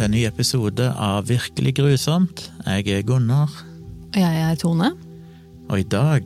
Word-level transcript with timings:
til 0.00 0.06
en 0.08 0.14
ny 0.16 0.20
episode 0.24 0.84
av 0.96 1.26
Virkelig 1.28 1.74
grusomt. 1.76 2.46
Jeg 2.64 2.86
er 2.88 3.02
Gunnar, 3.04 3.50
Og 4.14 4.16
jeg 4.16 4.38
er 4.40 4.54
Tone. 4.56 4.94
og 5.68 5.78
i 5.78 5.82
dag 5.82 6.24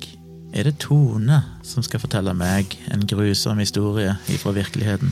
er 0.54 0.62
det 0.62 0.78
Tone 0.78 1.40
som 1.66 1.82
skal 1.82 1.98
fortelle 1.98 2.30
meg 2.38 2.70
en 2.94 3.02
grusom 3.02 3.58
historie 3.58 4.14
fra 4.38 4.52
virkeligheten. 4.54 5.10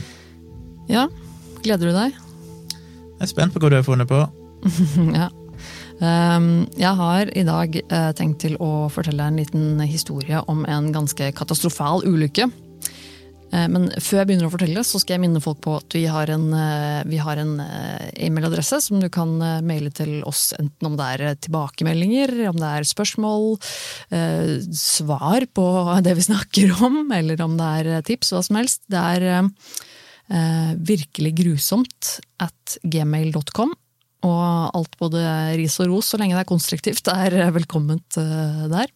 Ja, 0.87 1.09
gleder 1.61 1.91
du 1.91 1.91
deg? 1.91 2.15
Jeg 3.19 3.19
er 3.19 3.27
spent 3.27 3.51
på 3.51 3.59
hva 3.59 3.69
du 3.69 3.75
har 3.75 3.83
funnet 3.83 4.07
på. 4.07 4.23
ja. 5.19 5.27
Um, 5.99 6.63
jeg 6.79 6.95
har 6.95 7.35
i 7.35 7.43
dag 7.43 7.75
eh, 7.75 8.11
tenkt 8.15 8.39
til 8.45 8.55
å 8.63 8.87
fortelle 8.87 9.27
en 9.27 9.43
liten 9.43 9.81
historie 9.81 10.39
om 10.47 10.63
en 10.63 10.93
ganske 10.95 11.33
katastrofal 11.35 12.07
ulykke. 12.07 12.47
Eh, 13.53 13.67
men 13.69 13.87
før 14.01 14.21
jeg 14.21 14.29
begynner 14.29 14.49
å 14.49 14.53
fortelle, 14.53 14.83
så 14.87 15.01
skal 15.01 15.17
jeg 15.17 15.23
minne 15.25 15.41
folk 15.43 15.61
på 15.63 15.75
at 15.77 15.95
vi 15.95 16.03
har 16.09 16.31
en, 16.33 16.47
eh, 16.57 17.19
en 17.43 17.53
eh, 17.61 18.09
e-mailadresse 18.25 18.81
som 18.81 19.01
du 19.01 19.09
kan 19.13 19.35
maile 19.65 19.91
til 19.93 20.23
oss, 20.25 20.53
enten 20.57 20.89
om 20.89 20.97
det 20.97 21.09
er 21.13 21.35
tilbakemeldinger, 21.45 22.33
om 22.49 22.57
det 22.57 22.69
er 22.69 22.87
spørsmål, 22.87 23.57
svar 24.73 25.45
på 25.53 25.67
det 26.05 26.15
vi 26.17 26.27
snakker 26.29 26.73
om, 26.81 27.11
eller 27.11 27.41
om 27.45 27.57
det 27.57 27.69
er 27.79 28.01
tips, 28.01 28.33
hva 28.33 28.43
som 28.43 28.59
helst. 28.59 28.83
Det 28.89 28.99
er 28.99 29.53
virkelig 30.79 31.33
grusomt 31.35 32.17
at 32.41 32.77
gmail.com. 32.81 33.73
Og 34.23 34.43
alt 34.77 34.93
både 35.01 35.19
ris 35.59 35.75
og 35.83 35.91
ros, 35.91 36.13
så 36.13 36.17
lenge 36.17 36.37
det 36.37 36.45
er 36.45 36.49
konstruktivt, 36.49 37.09
er 37.11 37.51
velkomment 37.51 38.15
der. 38.71 38.87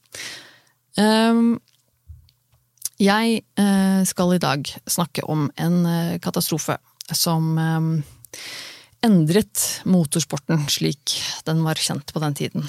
Jeg 2.98 3.44
eh, 3.62 4.00
skal 4.10 4.34
i 4.34 4.42
dag 4.42 4.70
snakke 4.90 5.22
om 5.30 5.45
en 5.62 5.76
eh, 5.86 6.16
katastrofe 6.22 6.80
som 7.14 7.52
eh, 7.62 7.89
endret 9.06 9.66
motorsporten 9.86 10.64
slik 10.72 11.14
den 11.45 11.62
var 11.66 11.78
kjent 11.78 12.09
på 12.09 12.22
den 12.23 12.34
tiden. 12.36 12.66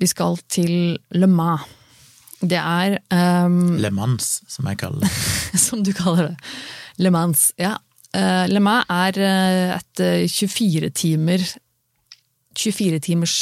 Vi 0.00 0.08
skal 0.08 0.38
til 0.48 0.96
Le 1.12 1.28
Mans. 1.28 1.68
Det 2.40 2.58
er 2.58 2.96
Le 3.12 3.90
Mans, 3.94 4.30
som 4.48 4.66
jeg 4.68 4.80
kaller 4.80 5.04
det. 5.04 5.12
som 5.66 5.84
du 5.84 5.92
kaller 5.96 6.32
det. 6.32 6.50
Le 7.04 7.12
Mans. 7.12 7.50
Ja. 7.60 7.76
Le 8.48 8.60
Mans 8.64 8.88
er 8.88 9.20
et 9.76 10.02
eh, 10.02 10.24
24 10.32 10.90
timer 10.96 11.44
24 12.54 13.00
timers 13.02 13.36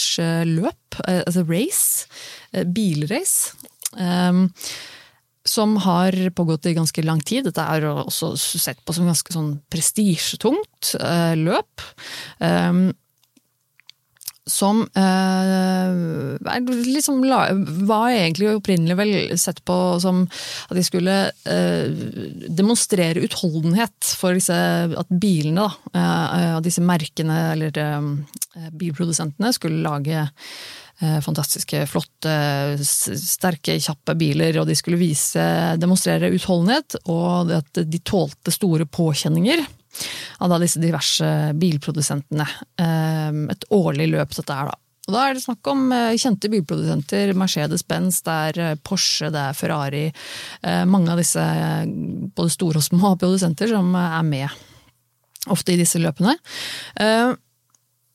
løp, 0.48 0.96
altså 1.04 1.42
race, 1.44 2.06
bilrace, 2.72 3.52
som 5.44 5.76
har 5.84 6.14
pågått 6.36 6.66
i 6.66 6.74
ganske 6.76 7.02
lang 7.02 7.20
tid. 7.20 7.48
Dette 7.48 7.64
er 7.66 7.86
også 7.90 8.34
sett 8.38 8.82
på 8.86 8.94
som 8.94 9.08
ganske 9.10 9.34
sånn 9.34 9.54
prestisjetungt 9.72 10.94
eh, 11.00 11.34
løp. 11.38 11.86
Um, 12.38 12.90
som 14.46 14.80
eh, 14.82 16.56
liksom, 16.86 17.20
var 17.86 18.10
egentlig 18.10 18.56
opprinnelig 18.56 18.96
vel 18.98 19.38
sett 19.38 19.60
på 19.64 19.76
som 20.02 20.24
at 20.66 20.74
de 20.74 20.82
skulle 20.82 21.16
eh, 21.46 22.02
demonstrere 22.50 23.22
utholdenhet 23.22 24.12
for 24.18 24.34
disse, 24.34 24.56
at 24.98 25.12
bilene, 25.22 25.68
da, 25.94 26.00
eh, 26.00 26.56
disse 26.64 26.82
merkene 26.82 27.38
eller 27.52 27.78
eh, 27.78 28.70
bilprodusentene, 28.74 29.54
skulle 29.54 29.84
lage 29.86 30.26
fantastiske, 31.24 31.84
flotte, 31.90 32.34
sterke, 32.86 33.78
kjappe 33.82 34.14
biler, 34.18 34.60
og 34.62 34.68
de 34.68 34.76
skulle 34.78 35.00
vise, 35.00 35.42
demonstrere 35.82 36.30
utholdenhet, 36.34 36.96
og 37.10 37.50
at 37.58 37.82
de 37.84 38.00
tålte 38.06 38.54
store 38.54 38.86
påkjenninger 38.86 39.64
av 40.40 40.54
disse 40.62 40.80
diverse 40.80 41.26
bilprodusentene. 41.60 42.46
Eh, 42.80 43.42
Et 43.52 43.66
årlig 43.70 44.06
løp 44.14 44.32
dette 44.38 44.54
er 44.54 44.70
da. 44.70 44.78
Og 45.02 45.14
da 45.16 45.22
er 45.26 45.34
det 45.34 45.42
snakk 45.42 45.66
om 45.66 45.80
eh, 45.92 46.14
kjente 46.16 46.48
bilprodusenter, 46.48 47.32
Mercedes-Benz, 47.34 48.20
det 48.22 48.34
er 48.48 48.60
eh, 48.62 48.76
Porsche, 48.86 49.32
det 49.34 49.40
er 49.50 49.56
Ferrari. 49.58 50.04
eh, 50.62 50.84
Mange 50.86 51.10
av 51.10 51.18
disse 51.18 51.42
eh, 51.42 51.84
både 52.36 52.54
store 52.54 52.78
og 52.78 52.86
små 52.86 53.16
produsenter 53.18 53.68
som 53.74 53.90
eh, 53.98 54.18
er 54.20 54.28
med 54.28 54.48
ofte 55.50 55.74
i 55.74 55.80
disse 55.80 55.98
løpene. 55.98 56.36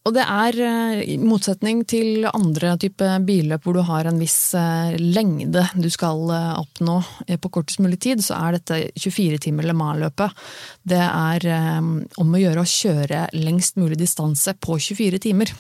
Og 0.07 0.13
det 0.16 0.23
er, 0.23 0.57
eh, 0.63 1.01
i 1.13 1.18
motsetning 1.19 1.84
til 1.90 2.28
andre 2.29 2.78
type 2.79 3.07
billøp 3.28 3.66
hvor 3.68 3.75
du 3.75 3.84
har 3.84 4.07
en 4.07 4.19
viss 4.22 4.53
eh, 4.56 4.95
lengde 5.01 5.66
du 5.75 5.90
skal 5.91 6.29
eh, 6.31 6.53
oppnå 6.62 6.97
på 7.44 7.51
kortest 7.51 7.84
mulig 7.84 8.00
tid, 8.06 8.23
så 8.23 8.40
er 8.40 8.57
dette 8.57 8.79
24 8.95 9.41
timer 9.44 9.68
Le 9.68 9.75
Mans-løpet. 9.75 10.45
Det 10.88 11.03
er 11.03 11.50
om 11.84 12.31
å 12.34 12.40
gjøre 12.40 12.63
å 12.63 12.72
kjøre 12.72 13.28
lengst 13.35 13.75
mulig 13.75 14.00
distanse 14.00 14.56
på 14.63 14.79
24 14.79 15.19
timer. 15.28 15.51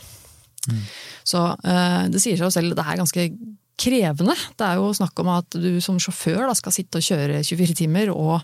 Så 1.27 1.43
eh, 1.63 2.03
det 2.11 2.21
sier 2.23 2.39
seg 2.39 2.47
jo 2.47 2.53
selv, 2.53 2.75
det 2.77 2.85
er 2.85 2.99
ganske 3.01 3.27
krevende. 3.77 4.35
Det 4.57 4.65
er 4.65 4.79
jo 4.79 4.89
snakk 4.97 5.21
om 5.21 5.29
at 5.35 5.57
du 5.57 5.77
som 5.83 5.99
sjåfør 6.01 6.47
da, 6.47 6.55
skal 6.57 6.73
sitte 6.75 6.99
og 6.99 7.05
kjøre 7.05 7.43
24 7.45 7.77
timer, 7.77 8.11
og 8.13 8.35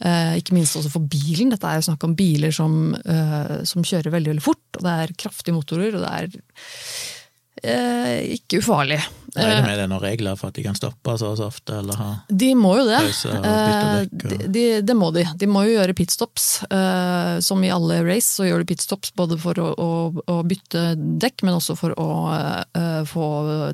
eh, 0.00 0.38
ikke 0.40 0.56
minst 0.56 0.78
også 0.80 0.92
for 0.92 1.04
bilen. 1.04 1.52
Dette 1.52 1.68
er 1.68 1.80
jo 1.80 1.88
snakk 1.90 2.06
om 2.08 2.16
biler 2.18 2.54
som, 2.54 2.94
eh, 2.98 3.56
som 3.68 3.84
kjører 3.84 4.14
veldig, 4.14 4.34
veldig 4.34 4.44
fort, 4.44 4.64
og 4.78 4.86
det 4.86 4.96
er 5.04 5.16
kraftige 5.24 5.56
motorer, 5.56 5.96
og 5.98 6.06
det 6.06 6.12
er 6.16 6.40
eh, 7.62 8.36
ikke 8.36 8.60
ufarlig. 8.62 9.00
Er 9.38 9.60
det 9.62 9.84
er 9.84 9.86
noen 9.86 10.02
regler 10.02 10.34
for 10.34 10.50
at 10.50 10.56
de 10.58 10.64
kan 10.64 10.74
stoppe 10.74 11.12
så 11.20 11.28
så 11.38 11.46
ofte, 11.46 11.76
eller 11.78 11.94
ha 11.94 12.06
De 12.26 12.48
må 12.58 12.72
jo 12.80 12.86
det. 12.88 12.98
Pause 13.04 13.30
Eh, 13.30 14.00
dekk 14.00 14.24
og- 14.24 14.32
de, 14.32 14.48
de, 14.56 14.64
det 14.82 14.96
må 14.98 15.12
de. 15.14 15.22
De 15.38 15.46
må 15.46 15.62
jo 15.68 15.76
gjøre 15.78 15.94
pitstops. 15.94 16.48
Eh, 16.66 17.38
som 17.40 17.62
i 17.62 17.70
alle 17.70 18.00
race 18.02 18.26
så 18.26 18.48
gjør 18.48 18.64
de 18.64 18.70
pitstops 18.74 19.12
både 19.14 19.38
for 19.38 19.54
å, 19.62 19.68
å, 19.78 19.90
å 20.26 20.40
bytte 20.42 20.96
dekk, 21.22 21.44
men 21.46 21.54
også 21.60 21.76
for 21.78 21.94
å 22.00 22.08
eh, 22.74 23.04
få 23.06 23.28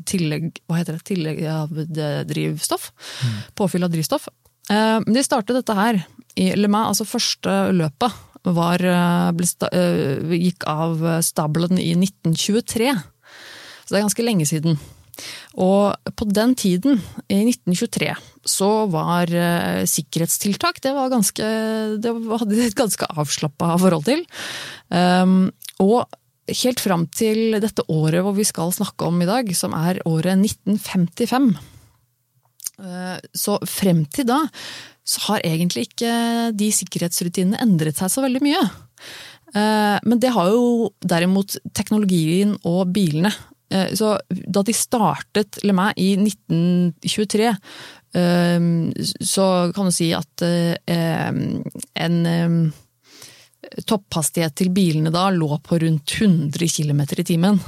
tillegg 0.05 0.61
Hva 0.69 0.83
heter 0.83 0.99
det? 0.99 1.07
Tillegg 1.09 1.43
av 1.49 1.73
drivstoff. 1.73 2.29
drivstoff. 2.29 2.93
Påfyll 3.57 3.85
av 3.85 3.91
drivstoff. 3.91 4.29
Eh, 4.71 5.01
de 5.07 5.23
startet 5.25 5.57
dette 5.57 5.75
her 5.79 6.03
i 6.37 6.51
Le 6.59 6.69
Mans, 6.69 6.93
altså 6.93 7.09
første 7.17 7.73
løpet. 7.73 8.13
Var, 8.47 8.83
eh, 8.85 9.33
ble 9.35 9.47
eh, 9.73 10.37
gikk 10.37 10.67
av 10.71 11.01
stabelen 11.25 11.81
i 11.81 11.95
1923. 11.97 12.93
Så 13.87 13.95
det 13.95 14.01
er 14.01 14.07
ganske 14.09 14.27
lenge 14.27 14.47
siden. 14.49 14.79
Og 15.63 16.13
på 16.19 16.27
den 16.29 16.53
tiden, 16.59 16.99
i 17.33 17.39
1923, 17.47 18.11
så 18.45 18.71
var 18.93 19.31
eh, 19.33 19.87
sikkerhetstiltak 19.89 20.83
det 20.85 20.93
var 20.97 21.13
ganske, 21.13 21.47
det 22.03 22.13
hadde 22.13 22.53
de 22.53 22.67
et 22.67 22.77
ganske 22.77 23.09
avslappa 23.15 23.77
forhold 23.81 24.05
til. 24.11 24.27
Um, 24.91 25.49
og 25.81 26.05
helt 26.51 26.83
fram 26.83 27.07
til 27.15 27.57
dette 27.63 27.87
året 27.91 28.23
hvor 28.23 28.37
vi 28.37 28.45
skal 28.47 28.75
snakke 28.75 29.09
om 29.09 29.23
i 29.23 29.31
dag, 29.31 29.49
som 29.57 29.73
er 29.79 30.03
året 30.05 30.37
1955. 30.37 31.55
Uh, 32.77 33.17
Så 33.33 33.57
frem 33.65 34.05
til 34.13 34.29
da 34.29 34.43
så 35.07 35.23
har 35.29 35.45
egentlig 35.47 35.87
ikke 35.87 36.13
de 36.59 36.69
sikkerhetsrutinene 36.75 37.61
endret 37.63 37.99
seg 38.01 38.11
så 38.11 38.25
veldig 38.25 38.43
mye. 38.43 38.63
Eh, 39.55 39.99
Men 40.03 40.19
det 40.23 40.33
har 40.35 40.51
jo 40.51 40.91
derimot 40.99 41.57
teknologien 41.77 42.57
og 42.67 42.91
bilene. 42.93 43.31
Eh, 43.71 43.95
Så 43.95 44.19
da 44.31 44.63
de 44.63 44.75
startet 44.75 45.59
Le 45.65 45.73
Mans 45.73 45.97
i 45.97 46.15
1923, 46.17 47.49
eh, 48.15 48.61
så 49.21 49.47
kan 49.75 49.89
du 49.89 49.95
si 49.95 50.13
at 50.15 50.43
eh, 50.47 51.31
en 52.07 52.27
eh, 52.27 52.73
topphastighet 53.87 54.55
til 54.55 54.71
bilene 54.71 55.11
da 55.11 55.29
lå 55.35 55.59
på 55.59 55.81
rundt 55.83 56.19
100 56.21 56.69
km 56.71 57.01
i 57.17 57.25
timen. 57.25 57.61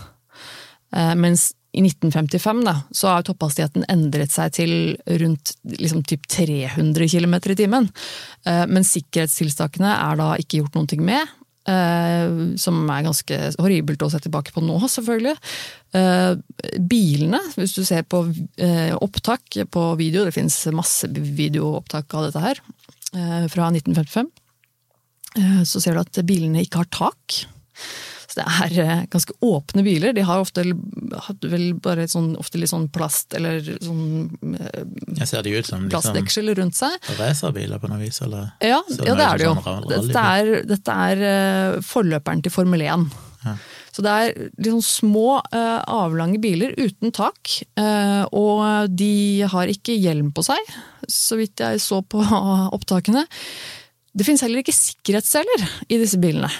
Eh, 0.94 1.14
Mens 1.14 1.52
i 1.72 1.82
1955 1.84 2.62
da, 2.64 2.72
så 2.90 3.10
har 3.12 3.26
topphastigheten 3.26 3.84
endret 3.92 4.32
seg 4.32 4.54
til 4.56 4.70
rundt 5.20 5.52
liksom, 5.68 6.00
typ 6.02 6.24
300 6.26 7.10
km 7.12 7.34
i 7.36 7.56
timen. 7.60 7.90
Men 8.72 8.86
sikkerhetstiltakene 8.88 9.90
er 9.92 10.16
da 10.16 10.30
ikke 10.40 10.62
gjort 10.62 10.78
ting 10.88 11.04
med. 11.04 11.28
Eh, 11.68 12.54
Som 12.60 12.82
er 12.90 13.06
ganske 13.06 13.38
horribelt 13.58 14.02
å 14.02 14.10
se 14.12 14.20
tilbake 14.24 14.54
på 14.54 14.62
nå, 14.64 14.78
selvfølgelig. 14.88 15.36
Eh, 15.98 16.32
Bilene, 16.90 17.40
hvis 17.56 17.76
du 17.76 17.84
ser 17.86 18.04
på 18.08 18.24
eh, 18.56 18.94
opptak 18.96 19.60
på 19.72 19.86
video, 20.00 20.26
det 20.26 20.36
finnes 20.36 20.58
masse 20.76 21.10
videoopptak 21.12 22.18
av 22.18 22.28
dette 22.28 22.44
her, 22.44 22.62
fra 23.08 23.70
1955, 23.72 24.26
eh, 25.40 25.62
så 25.64 25.80
ser 25.80 25.96
du 25.96 26.02
at 26.02 26.18
bilene 26.28 26.60
ikke 26.60 26.82
har 26.82 26.90
tak. 26.92 27.38
Det 28.38 28.44
er 28.46 28.74
eh, 28.84 29.00
ganske 29.10 29.34
åpne 29.44 29.82
biler. 29.86 30.14
De 30.14 30.22
har 30.26 30.42
ofte 30.42 30.62
vel 30.62 31.70
bare 31.82 32.06
sånn, 32.10 32.32
ofte 32.38 32.60
litt 32.60 32.70
sånn 32.70 32.86
plast 32.94 33.34
eller 33.34 33.58
sånn 33.82 34.28
eh, 34.54 34.84
Jeg 35.18 35.30
ser 35.32 35.46
de 35.46 35.56
ut 35.56 35.66
som 35.66 35.82
liksom, 35.82 35.90
plastdeksel 35.94 36.52
rundt 36.58 36.78
seg. 36.78 36.94
racerbiler 37.18 37.82
på 37.82 37.90
noe 37.90 38.00
vis, 38.02 38.20
eller? 38.26 38.52
Ja, 38.62 38.78
ja 38.94 39.16
det 39.18 39.26
er 39.26 39.40
det 39.42 39.48
jo. 39.48 39.56
sånn 39.64 39.88
Dette 39.90 40.28
er, 40.38 40.52
dette 40.68 41.00
er 41.08 41.24
eh, 41.32 41.80
forløperen 41.88 42.44
til 42.46 42.54
Formel 42.54 42.86
1. 42.86 43.08
Ja. 43.46 43.56
Så 43.94 44.04
det 44.06 44.12
er 44.14 44.50
sånn 44.68 44.84
små, 44.84 45.40
avlange 45.50 46.38
biler 46.42 46.74
uten 46.78 47.10
tak. 47.14 47.56
eh, 47.80 48.22
Og 48.36 48.92
de 48.94 49.42
har 49.50 49.72
ikke 49.72 49.96
hjelm 49.98 50.30
på 50.36 50.44
seg, 50.46 50.70
så 51.10 51.38
vidt 51.40 51.64
jeg 51.64 51.82
så 51.82 51.98
på 52.06 52.22
opptakene. 52.76 53.24
Det 54.14 54.26
finnes 54.26 54.42
heller 54.46 54.62
ikke 54.62 54.74
sikkerhetsseler 54.76 55.66
i 55.90 55.98
disse 55.98 56.18
bilene. 56.22 56.50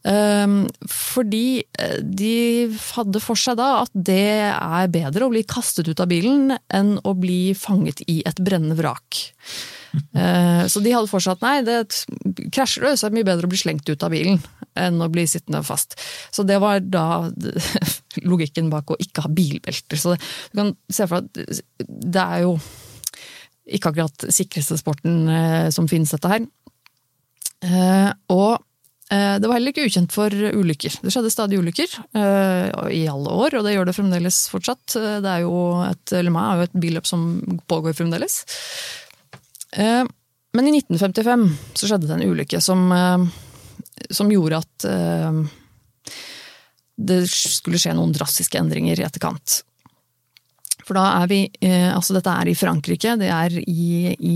Um, 0.00 0.62
fordi 0.88 1.60
eh, 1.76 1.98
de 2.00 2.70
hadde 2.94 3.20
for 3.20 3.36
seg 3.36 3.58
da 3.60 3.82
at 3.82 3.90
det 3.92 4.48
er 4.48 4.92
bedre 4.92 5.26
å 5.26 5.32
bli 5.32 5.42
kastet 5.44 5.90
ut 5.90 6.00
av 6.00 6.08
bilen 6.08 6.54
enn 6.72 6.94
å 7.04 7.12
bli 7.12 7.52
fanget 7.52 8.00
i 8.08 8.22
et 8.24 8.40
brennende 8.40 8.78
vrak. 8.78 9.18
Uh, 10.16 10.64
så 10.72 10.80
de 10.80 10.94
hadde 10.94 11.10
for 11.10 11.20
seg 11.20 11.36
at 11.36 11.44
nei, 11.44 11.58
det 11.66 12.48
krasjer 12.54 12.86
du, 12.86 12.94
så 12.94 13.06
er 13.06 13.12
det 13.12 13.18
mye 13.18 13.28
bedre 13.28 13.50
å 13.50 13.52
bli 13.52 13.60
slengt 13.60 13.92
ut 13.92 14.06
av 14.06 14.14
bilen 14.14 14.40
enn 14.80 15.02
å 15.04 15.10
bli 15.12 15.26
sittende 15.28 15.60
fast. 15.66 15.98
Så 16.32 16.46
det 16.48 16.56
var 16.64 16.80
da 16.80 17.28
logikken 18.30 18.72
bak 18.72 18.94
å 18.94 18.98
ikke 19.04 19.26
ha 19.26 19.34
bilbelter. 19.36 20.00
Så 20.00 20.14
det, 20.14 20.22
du 20.54 20.62
kan 20.62 20.72
se 20.88 21.10
for 21.10 21.28
deg 21.28 21.44
at 21.44 21.62
det 22.16 22.24
er 22.24 22.46
jo 22.46 22.56
ikke 23.68 23.92
akkurat 23.92 24.26
sikreste 24.32 24.80
sporten 24.80 25.28
som 25.70 25.86
finnes, 25.90 26.10
dette 26.10 26.30
her. 26.32 26.46
Og 28.32 28.56
det 29.10 29.48
var 29.48 29.56
heller 29.56 29.72
ikke 29.72 29.88
ukjent 29.88 30.12
for 30.14 30.30
ulykker. 30.30 31.00
Det 31.02 31.10
skjedde 31.10 31.32
stadig 31.34 31.58
ulykker 31.58 31.96
i 32.94 33.00
alle 33.10 33.32
år, 33.42 33.56
og 33.58 33.64
det 33.66 33.72
gjør 33.74 33.88
det 33.88 33.94
fremdeles 33.96 34.38
fortsatt. 34.52 34.94
Det 34.94 35.32
er 35.32 35.42
jo 35.42 35.56
et, 35.82 36.14
Le 36.14 36.30
Mans 36.30 36.52
er 36.52 36.60
jo 36.60 36.66
et 36.68 36.76
billøp 36.84 37.08
som 37.10 37.24
pågår 37.66 37.96
fremdeles. 37.98 38.44
Eh, 39.72 40.04
men 40.52 40.66
i 40.66 40.76
1955 40.78 41.48
så 41.74 41.86
skjedde 41.86 42.08
det 42.08 42.16
en 42.16 42.26
ulykke 42.32 42.60
som, 42.62 42.92
eh, 42.92 43.26
som 44.10 44.30
gjorde 44.32 44.62
at 44.64 44.86
eh, 44.90 45.42
det 47.00 47.22
skulle 47.30 47.80
skje 47.80 47.94
noen 47.96 48.14
drastiske 48.14 48.58
endringer 48.58 48.98
i 48.98 49.06
etterkant. 49.06 49.62
For 50.90 50.98
da 50.98 51.20
er 51.20 51.30
vi 51.30 51.40
Altså, 51.70 52.16
dette 52.16 52.32
er 52.34 52.50
i 52.50 52.56
Frankrike. 52.58 53.14
Det 53.20 53.28
er 53.30 53.54
i, 53.62 54.10
i, 54.18 54.34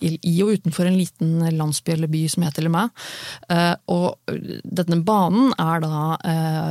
i 0.00 0.34
og 0.40 0.54
utenfor 0.56 0.88
en 0.88 0.96
liten 0.96 1.42
landsby 1.58 1.92
eller 1.92 2.08
by 2.08 2.22
som 2.32 2.46
heter 2.46 2.64
Le 2.64 2.72
Mans. 2.72 3.10
Og 3.92 4.32
denne 4.64 5.02
banen 5.04 5.52
er 5.60 5.84
da 5.84 6.00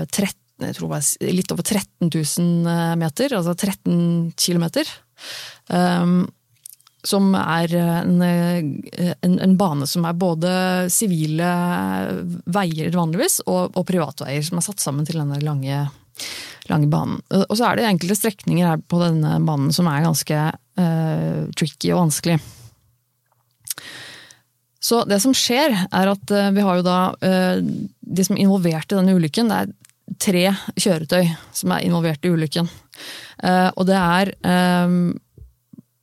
13, 0.10 0.34
jeg 0.66 0.74
tror 0.74 0.88
det 0.88 0.96
var 0.96 1.36
litt 1.38 1.54
over 1.54 1.68
13 1.68 2.10
000 2.10 2.98
meter, 2.98 3.38
altså 3.38 3.54
13 3.54 4.34
kilometer 4.42 4.90
som 7.08 7.30
er 7.38 7.76
en, 7.78 8.22
en, 8.22 9.38
en, 9.40 9.56
bane 9.60 9.88
som 9.88 10.06
er 10.08 10.18
både 10.18 10.52
sivile 10.92 11.52
veier 12.52 12.92
vanligvis, 12.96 13.42
og, 13.46 13.78
og 13.78 13.88
privatveier 13.88 14.44
som 14.46 14.60
er 14.60 14.66
satt 14.66 14.84
sammen 14.84 15.08
til 15.08 15.22
denne 15.22 15.40
lange, 15.46 15.86
lange, 16.72 16.90
banen. 16.92 17.20
Og 17.48 17.56
så 17.58 17.68
er 17.68 17.78
det 17.78 17.88
enkelte 17.88 18.18
strekninger 18.18 18.68
her 18.68 18.84
på 18.90 19.00
denne 19.02 19.38
banen 19.46 19.74
som 19.76 19.90
er 19.92 20.06
ganske 20.06 20.38
uh, 20.80 21.42
tricky 21.58 21.92
og 21.94 22.06
vanskelig. 22.06 22.38
Så 24.88 25.02
det 25.10 25.20
som 25.24 25.36
skjer, 25.36 25.74
er 25.88 26.14
at 26.14 26.34
uh, 26.34 26.50
vi 26.56 26.64
har 26.64 26.80
jo 26.80 26.88
da 26.88 27.00
uh, 27.12 27.60
De 27.60 28.26
som 28.26 28.38
er 28.38 28.46
involvert 28.46 28.92
i 28.92 29.00
denne 29.00 29.16
ulykken, 29.18 29.52
det 29.52 29.62
er 29.62 29.76
tre 30.24 30.44
kjøretøy 30.80 31.32
som 31.56 31.74
er 31.76 31.84
involvert 31.86 32.24
i 32.26 32.32
ulykken. 32.32 32.70
og 33.76 33.84
det 33.86 33.98
er 34.00 34.32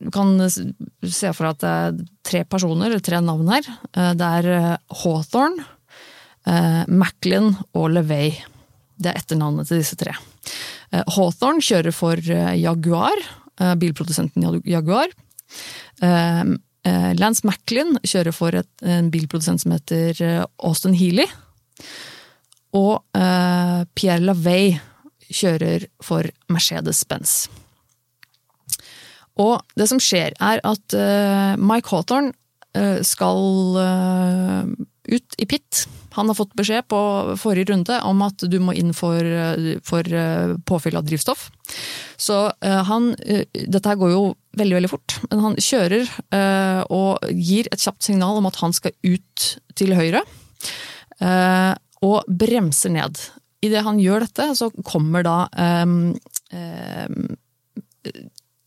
du 0.05 0.11
kan 0.13 0.35
se 0.45 1.31
for 1.33 1.49
deg 1.49 1.55
at 1.55 1.63
det 1.63 1.71
er 1.73 1.97
tre 2.29 2.43
personer, 2.45 2.91
eller 2.91 3.01
tre 3.01 3.23
navn 3.25 3.49
her. 3.49 3.71
Det 4.15 4.29
er 4.29 4.77
Hawthorne, 5.01 5.65
Macklin 6.93 7.55
og 7.73 7.89
LeVay. 7.97 8.37
Det 8.97 9.11
er 9.11 9.19
etternavnet 9.19 9.69
til 9.69 9.81
disse 9.83 9.97
tre. 9.99 10.13
Hawthorne 11.17 11.65
kjører 11.65 11.95
for 11.95 12.21
Jaguar, 12.21 13.19
bilprodusenten 13.81 14.63
Jaguar. 14.69 15.09
Lance 16.03 17.47
Macklin 17.49 17.97
kjører 18.05 18.35
for 18.37 18.55
en 18.61 19.11
bilprodusent 19.11 19.65
som 19.65 19.75
heter 19.75 20.45
Austin 20.59 20.95
Healy. 20.99 21.27
Og 22.75 23.03
Pierre 23.97 24.23
LaVey 24.23 24.79
kjører 25.35 25.87
for 26.05 26.29
Mercedes-Benz. 26.53 27.49
Og 29.41 29.59
det 29.75 29.89
som 29.91 29.99
skjer, 30.03 30.37
er 30.39 30.63
at 30.63 30.95
Mike 31.59 31.91
Hawthorne 31.91 32.35
skal 33.07 33.39
ut 35.15 35.37
i 35.41 35.47
pit. 35.49 35.85
Han 36.15 36.31
har 36.31 36.39
fått 36.39 36.55
beskjed 36.59 36.87
på 36.91 36.99
forrige 37.41 37.73
runde 37.73 37.99
om 38.07 38.23
at 38.27 38.45
du 38.51 38.59
må 38.63 38.75
inn 38.79 38.93
for, 38.97 39.27
for 39.87 40.17
påfyll 40.69 40.99
av 41.01 41.07
drivstoff. 41.09 41.49
Så 42.21 42.37
han 42.63 43.09
Dette 43.19 43.89
her 43.91 43.99
går 43.99 44.13
jo 44.13 44.21
veldig, 44.55 44.77
veldig 44.79 44.91
fort, 44.93 45.17
men 45.33 45.43
han 45.43 45.57
kjører 45.59 46.11
og 46.95 47.25
gir 47.35 47.67
et 47.73 47.83
kjapt 47.83 48.07
signal 48.07 48.39
om 48.39 48.47
at 48.47 48.61
han 48.63 48.77
skal 48.77 48.95
ut 49.03 49.47
til 49.75 49.97
høyre. 49.99 50.23
Og 52.05 52.31
bremser 52.45 52.95
ned. 52.95 53.19
Idet 53.65 53.85
han 53.87 54.01
gjør 54.03 54.27
dette, 54.27 54.51
så 54.59 54.69
kommer 54.85 55.25
da 55.25 55.37
um, 55.83 56.13
um, 56.53 57.37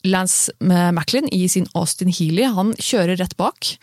Lance 0.08 0.54
Macklin 0.60 1.28
i 1.34 1.46
sin 1.52 1.68
Austin 1.78 2.10
Healy, 2.14 2.48
han 2.56 2.74
kjører 2.80 3.20
rett 3.20 3.36
bak. 3.38 3.74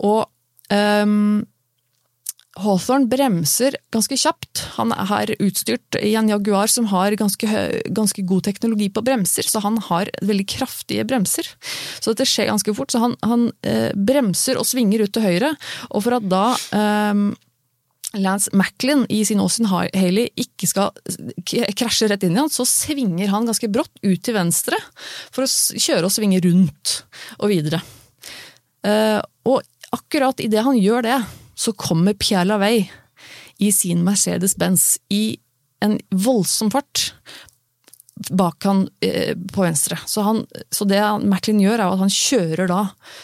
Og 0.00 0.24
um, 0.72 1.42
Hawthorne 2.58 3.06
bremser 3.06 3.76
ganske 3.94 4.16
kjapt. 4.18 4.64
Han 4.74 4.90
er 4.90 5.30
utstyrt 5.38 5.94
i 6.00 6.16
en 6.18 6.30
Jaguar 6.32 6.70
som 6.70 6.88
har 6.90 7.14
ganske, 7.18 7.46
ganske, 7.94 8.24
god 8.26 8.48
teknologi 8.48 8.88
på 8.90 9.04
bremser, 9.06 9.46
så 9.46 9.62
han 9.62 9.78
har 9.86 10.10
veldig 10.26 10.48
kraftige 10.50 11.06
bremser. 11.06 11.46
Så 12.00 12.10
dette 12.10 12.26
skjer 12.26 12.50
ganske 12.50 12.74
fort. 12.74 12.90
Så 12.90 13.02
han, 13.02 13.14
han 13.22 13.52
eh, 13.62 13.94
bremser 13.94 14.58
og 14.58 14.66
svinger 14.66 15.06
ut 15.06 15.14
til 15.14 15.28
høyre, 15.28 15.54
og 15.94 16.04
for 16.06 16.18
at 16.18 16.26
da 16.26 16.44
eh, 16.74 17.22
Lance 18.18 18.50
Macklin 18.58 19.04
i 19.08 19.22
sin 19.24 19.38
Austin 19.38 19.70
Haley 19.70 20.26
ikke 20.34 20.66
skal 20.66 20.90
krasje 21.46 22.10
rett 22.10 22.26
inn 22.26 22.34
i 22.34 22.42
han, 22.42 22.50
så 22.50 22.66
svinger 22.66 23.30
han 23.30 23.46
ganske 23.46 23.70
brått 23.70 23.94
ut 24.02 24.22
til 24.26 24.34
venstre 24.34 24.78
for 25.30 25.46
å 25.46 25.50
kjøre 25.78 26.08
og 26.08 26.14
svinge 26.14 26.42
rundt 26.42 27.04
og 27.38 27.52
videre. 27.52 27.78
Eh, 28.82 29.20
og 29.46 29.62
akkurat 29.94 30.42
idet 30.42 30.66
han 30.66 30.78
gjør 30.78 31.06
det, 31.06 31.20
så 31.60 31.74
kommer 31.76 32.16
Pierre 32.16 32.48
Lavey 32.48 32.86
i 33.60 33.68
sin 33.74 34.04
Mercedes-Benz 34.06 34.94
i 35.12 35.36
en 35.84 35.98
voldsom 36.08 36.70
fart 36.72 37.10
bak 38.36 38.64
han 38.64 38.82
eh, 39.00 39.32
på 39.52 39.62
venstre. 39.64 39.96
Så, 40.06 40.20
han, 40.26 40.42
så 40.70 40.84
det 40.88 41.00
Macklin 41.24 41.60
gjør, 41.62 41.80
er 41.80 41.86
at 41.88 42.02
han 42.02 42.12
kjører 42.12 42.68
da, 42.68 42.80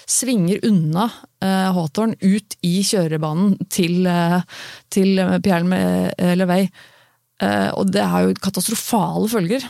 svinger 0.09 0.63
unna 0.65 1.11
eh, 1.45 1.69
Hawthorne 1.77 2.17
ut 2.23 2.57
i 2.65 2.79
kjørebanen 2.87 3.59
til, 3.73 4.07
eh, 4.09 4.41
til 4.93 5.21
Pierre. 5.45 6.37
Levey. 6.37 6.71
Eh, 7.43 7.69
og 7.77 7.93
det 7.93 8.07
har 8.09 8.25
jo 8.25 8.39
katastrofale 8.41 9.29
følger. 9.29 9.69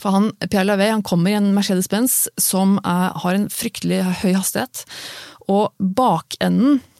For 0.00 0.12
han, 0.12 0.30
Pierre 0.48 0.68
Lavey 0.68 0.92
han 0.92 1.04
kommer 1.04 1.32
i 1.32 1.38
en 1.38 1.52
Mercedes-Benz 1.56 2.26
som 2.40 2.76
er, 2.84 3.12
har 3.20 3.36
en 3.36 3.48
fryktelig 3.52 4.02
høy 4.22 4.32
hastighet. 4.36 4.84
Og 5.52 5.76
bakenden 5.78 6.78
eh, 6.78 6.92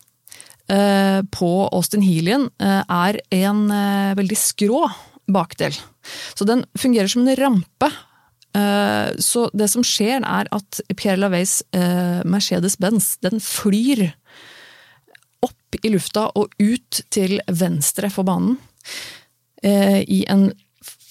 på 0.66 1.50
Austin 1.70 2.02
Healien 2.02 2.49
er 2.58 3.18
en 3.35 3.61
veldig 4.18 4.38
skrå 4.40 4.80
bakdel. 5.30 5.76
Så 6.35 6.46
den 6.49 6.64
fungerer 6.78 7.11
som 7.11 7.23
en 7.26 7.38
rampe. 7.38 7.90
Eh, 8.56 9.08
så 9.18 9.46
det 9.52 9.68
som 9.73 9.85
skjer, 9.85 10.23
er 10.25 10.50
at 10.54 10.80
Pierre 10.96 11.20
Laveys 11.20 11.61
eh, 11.76 12.23
Mercedes-Benz 12.28 13.16
den 13.25 13.42
flyr 13.42 14.08
opp 15.44 15.78
i 15.82 15.92
lufta 15.92 16.28
og 16.38 16.54
ut 16.62 17.02
til 17.12 17.38
venstre 17.50 18.11
for 18.12 18.28
banen. 18.28 18.56
Eh, 19.62 20.00
I 20.02 20.25
en 20.32 20.49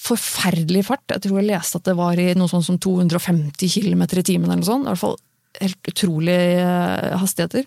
forferdelig 0.06 0.86
fart. 0.90 1.06
Jeg 1.10 1.26
tror 1.26 1.42
jeg 1.42 1.50
leste 1.50 1.82
at 1.82 1.88
det 1.88 1.98
var 1.98 2.20
i 2.22 2.32
noe 2.38 2.50
sånt 2.50 2.68
som 2.68 2.82
250 2.82 3.72
km 3.74 4.04
i 4.06 4.26
timen. 4.26 4.50
eller 4.50 4.62
noe 4.62 4.70
sånt. 4.70 4.86
I 4.86 4.94
hvert 4.94 5.02
fall 5.02 5.18
helt 5.62 5.90
utrolige 5.90 7.16
hastigheter. 7.22 7.66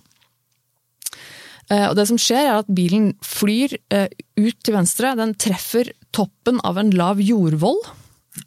Og 1.69 1.95
det 1.99 2.07
som 2.09 2.17
skjer, 2.17 2.47
er 2.49 2.63
at 2.63 2.69
bilen 2.73 3.11
flyr 3.21 3.75
ut 3.93 4.59
til 4.65 4.73
venstre. 4.73 5.11
Den 5.19 5.35
treffer 5.37 5.91
toppen 6.17 6.63
av 6.65 6.79
en 6.81 6.91
lav 6.97 7.21
jordvoll, 7.21 7.81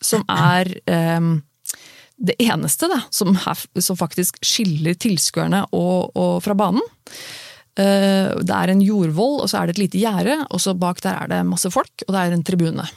som 0.02 0.24
er 0.32 0.72
eh, 0.90 1.28
det 2.22 2.38
eneste 2.42 2.90
da, 2.92 3.02
som, 3.14 3.34
er, 3.36 3.62
som, 3.82 4.00
faktisk 4.00 4.40
skiller 4.46 4.98
tilskuerne 5.00 5.64
og, 5.76 6.12
og 6.18 6.42
fra 6.46 6.56
banen. 6.58 6.84
Eh, 7.80 8.32
det 8.42 8.58
er 8.58 8.74
en 8.74 8.84
jordvoll, 8.86 9.40
og 9.42 9.52
så 9.52 9.62
er 9.62 9.70
det 9.70 9.78
et 9.78 9.84
lite 9.86 10.02
gjerde, 10.02 10.38
og 10.50 10.62
så 10.64 10.76
bak 10.78 11.02
der 11.06 11.24
er 11.24 11.32
det 11.32 11.44
masse 11.50 11.72
folk, 11.74 12.06
og 12.08 12.14
det 12.14 12.24
er 12.24 12.36
en 12.36 12.46
tribune. 12.48 12.88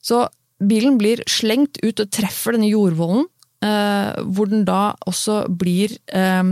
Så 0.00 0.24
bilen 0.60 0.96
blir 1.00 1.22
slengt 1.28 1.80
ut 1.84 2.00
og 2.00 2.12
treffer 2.12 2.56
denne 2.56 2.70
jordvollen, 2.70 3.26
eh, 3.64 4.20
hvor 4.24 4.50
den 4.50 4.64
da 4.68 4.94
også 5.08 5.42
blir 5.60 5.96
eh, 6.08 6.44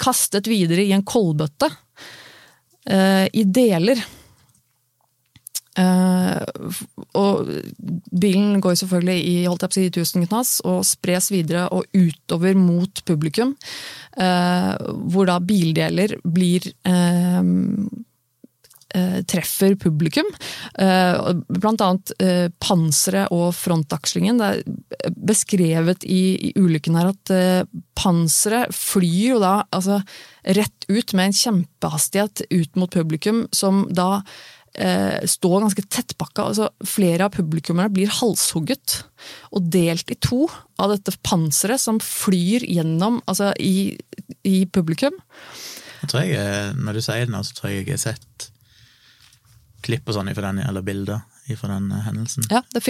kastet 0.00 0.50
videre 0.50 0.84
i 0.84 0.92
en 0.96 1.06
koldbøtte. 1.06 1.70
Uh, 2.84 3.24
I 3.32 3.46
deler 3.48 4.02
Uh, 5.74 6.38
og 7.18 7.48
bilen 8.14 8.60
går 8.62 8.76
selvfølgelig 8.78 9.22
i 9.26 9.32
holdt 9.42 9.64
jeg 9.64 9.70
på 9.72 9.74
å 9.74 9.78
si, 9.80 9.86
tusen 9.96 10.26
knas 10.28 10.52
og 10.62 10.84
spres 10.86 11.32
videre 11.34 11.66
og 11.74 11.88
utover 11.90 12.54
mot 12.54 13.02
publikum. 13.08 13.56
Uh, 14.14 14.78
hvor 15.10 15.26
da 15.26 15.40
bildeler 15.42 16.14
blir 16.22 16.70
eh, 16.86 17.40
eh 17.40 18.12
treffer 19.28 19.74
publikum. 19.80 20.28
Eh, 20.78 21.30
blant 21.48 21.84
annet 21.84 22.12
eh, 22.22 22.48
panseret 22.62 23.32
og 23.34 23.52
frontakslingen. 23.58 24.40
Det 24.40 24.50
er 24.50 25.14
beskrevet 25.14 26.06
i, 26.06 26.50
i 26.50 26.52
ulykken 26.58 26.98
her 26.98 27.12
at 27.12 27.34
panseret 27.98 28.74
flyr 28.74 29.34
jo 29.34 29.40
da 29.42 29.54
altså, 29.74 30.00
rett 30.44 30.88
ut 30.90 31.14
med 31.16 31.30
en 31.30 31.38
kjempehastighet 31.38 32.46
ut 32.50 32.76
mot 32.78 32.92
publikum, 32.92 33.44
som 33.54 33.84
da 33.94 34.22
eh, 34.78 35.24
står 35.26 35.60
ganske 35.64 35.84
tettpakka. 35.88 36.48
Altså, 36.50 36.70
flere 36.86 37.28
av 37.28 37.34
publikummerne 37.36 37.92
blir 37.94 38.12
halshugget 38.12 39.02
og 39.54 39.70
delt 39.72 40.10
i 40.12 40.18
to 40.20 40.44
av 40.82 40.94
dette 40.94 41.16
panseret 41.26 41.82
som 41.82 42.00
flyr 42.02 42.66
gjennom 42.66 43.20
altså, 43.30 43.52
i, 43.60 43.94
i 44.46 44.64
publikum. 44.66 45.16
Jeg 46.02 46.10
tror 46.10 46.26
jeg, 46.26 46.36
eh, 46.36 46.74
Når 46.76 46.98
du 46.98 47.04
sier 47.04 47.24
det 47.24 47.32
nå, 47.32 47.44
så 47.46 47.56
tror 47.56 47.72
jeg 47.72 47.86
jeg 47.86 47.96
har 47.96 48.04
sett 48.10 48.50
klipp 49.84 50.08
og 50.08 50.16
sånn 50.16 50.32
den, 50.32 50.60
eller 50.64 50.84
bilder 50.84 51.22
fra 51.52 51.68
den 51.74 51.90
eh, 51.92 52.04
hendelsen. 52.06 52.46
Ja, 52.48 52.62
det 52.72 52.80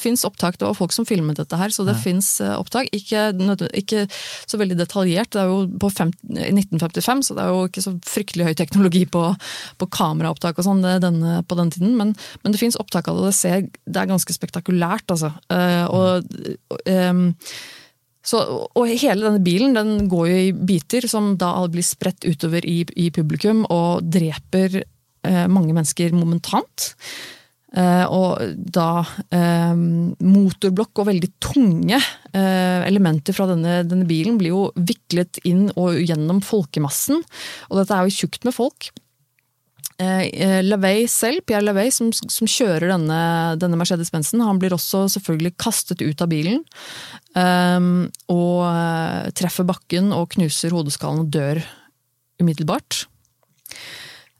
fins 0.00 0.24
opptak. 0.28 0.58
Det 0.58 0.66
var 0.66 0.76
folk 0.76 0.92
som 0.92 1.06
filmet 1.08 1.38
dette 1.40 1.56
her, 1.56 1.72
så 1.72 1.86
det 1.86 1.94
ja. 1.96 2.02
fins 2.02 2.28
eh, 2.44 2.52
opptak. 2.52 2.90
Ikke, 2.96 3.30
ikke, 3.72 4.04
så 4.44 4.60
veldig 4.60 4.76
detaljert. 4.78 5.32
Det 5.32 5.40
er 5.42 5.52
jo 5.52 5.62
på 5.80 5.90
50, 5.90 6.20
1955, 6.52 7.24
så 7.28 7.38
det 7.38 7.46
er 7.46 7.54
jo 7.54 7.70
ikke 7.70 7.86
så 7.86 7.94
fryktelig 8.06 8.50
høy 8.50 8.58
teknologi 8.58 9.06
på, 9.08 9.24
på 9.80 9.88
kameraopptak 9.96 10.60
og 10.60 10.68
sånn 10.68 10.84
på 10.84 11.58
den 11.58 11.72
tiden, 11.72 11.96
men, 11.96 12.12
men 12.42 12.52
det 12.54 12.60
fins 12.60 12.76
opptak 12.80 13.08
av 13.08 13.20
det. 13.20 13.30
Det, 13.30 13.38
ser, 13.38 13.64
det 13.88 14.02
er 14.02 14.12
ganske 14.12 14.36
spektakulært, 14.36 15.08
altså. 15.12 15.32
Uh, 15.50 15.86
og 15.90 16.86
um, 16.86 17.24
så, 18.26 18.40
og 18.74 18.90
hele 18.90 19.22
denne 19.22 19.42
bilen 19.44 19.76
den 19.76 20.08
går 20.10 20.28
jo 20.28 20.38
i 20.48 20.52
biter, 20.68 21.06
som 21.10 21.34
da 21.38 21.52
blir 21.70 21.86
spredt 21.86 22.26
utover 22.26 22.66
i, 22.66 22.80
i 22.98 23.08
publikum 23.14 23.62
og 23.70 24.02
dreper 24.10 24.80
mange 25.50 25.74
mennesker 25.74 26.14
momentant. 26.16 26.94
Eh, 27.76 28.04
og 28.08 28.56
da 28.56 29.04
eh, 29.34 29.74
motorblokk 29.76 31.02
og 31.02 31.08
veldig 31.10 31.28
tunge 31.44 31.98
eh, 31.98 32.84
elementer 32.86 33.36
fra 33.36 33.50
denne, 33.50 33.82
denne, 33.84 34.06
bilen 34.08 34.38
blir 34.40 34.54
jo 34.54 34.62
viklet 34.78 35.42
inn 35.48 35.66
og 35.74 35.98
gjennom 36.00 36.40
folkemassen. 36.44 37.20
Og 37.68 37.82
dette 37.82 37.96
er 37.96 38.06
jo 38.06 38.22
tjukt 38.22 38.48
med 38.48 38.56
folk. 38.56 38.92
LaVey 39.96 41.06
selv, 41.08 41.40
Pierre 41.48 41.64
LaVey, 41.64 41.88
som, 41.88 42.10
som 42.12 42.44
kjører 42.44 42.90
denne, 42.90 43.20
denne 43.56 43.78
Mercedes-Benzen, 43.80 44.42
han 44.44 44.58
blir 44.60 44.74
også 44.76 45.06
selvfølgelig 45.14 45.54
kastet 45.56 46.04
ut 46.04 46.20
av 46.20 46.28
bilen. 46.28 46.60
og 47.32 49.32
treffer 49.40 49.64
bakken 49.64 50.12
og 50.12 50.36
knuser 50.36 50.76
hodeskallen 50.76 51.24
og 51.24 51.32
dør 51.32 51.62
umiddelbart. 52.44 53.06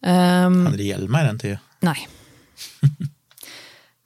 Hadde 0.05 0.77
de 0.79 0.91
hjelmer 0.91 1.25
i 1.25 1.31
den 1.31 1.41
tida? 1.43 1.61
Nei. 1.87 1.99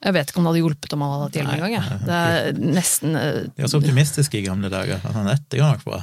Jeg 0.01 0.15
vet 0.15 0.31
ikke 0.31 0.41
om 0.41 0.47
det 0.47 0.51
hadde 0.51 0.61
hjulpet 0.63 0.95
om 0.95 1.03
han 1.05 1.11
hadde 1.13 1.25
hatt 1.27 1.35
hjelm 1.37 1.51
engang. 1.53 1.89
Det 2.07 2.15
er 2.17 2.57
nesten 2.57 3.13
uh, 3.13 3.43
De 3.45 3.65
var 3.65 3.69
så 3.69 3.81
optimistiske 3.81 4.39
i 4.39 4.47
gamle 4.47 4.71
dager. 4.73 4.97
at 4.97 5.13
han 5.13 5.29
Dette 5.29 5.59
går 5.59 5.75
nok 5.75 5.85
bra. 5.85 5.99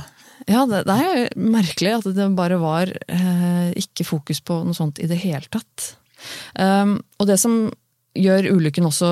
Ja, 0.47 0.63
det, 0.71 0.85
det, 0.87 0.95
er 1.03 1.33
merkelig 1.35 1.97
at 1.97 2.07
det 2.15 2.29
bare 2.39 2.61
var 2.63 2.93
uh, 2.95 3.69
ikke 3.75 4.07
fokus 4.07 4.41
på 4.47 4.61
noe 4.69 4.77
sånt 4.77 5.03
i 5.03 5.09
det 5.11 5.19
hele 5.25 5.51
tatt. 5.51 5.89
Um, 6.55 7.01
og 7.19 7.27
det 7.31 7.41
som 7.43 7.59
gjør 8.19 8.53
ulykken 8.55 8.87
også 8.87 9.09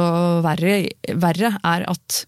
verre, 0.46 0.78
verre 1.18 1.52
er 1.66 1.86
at 1.90 2.22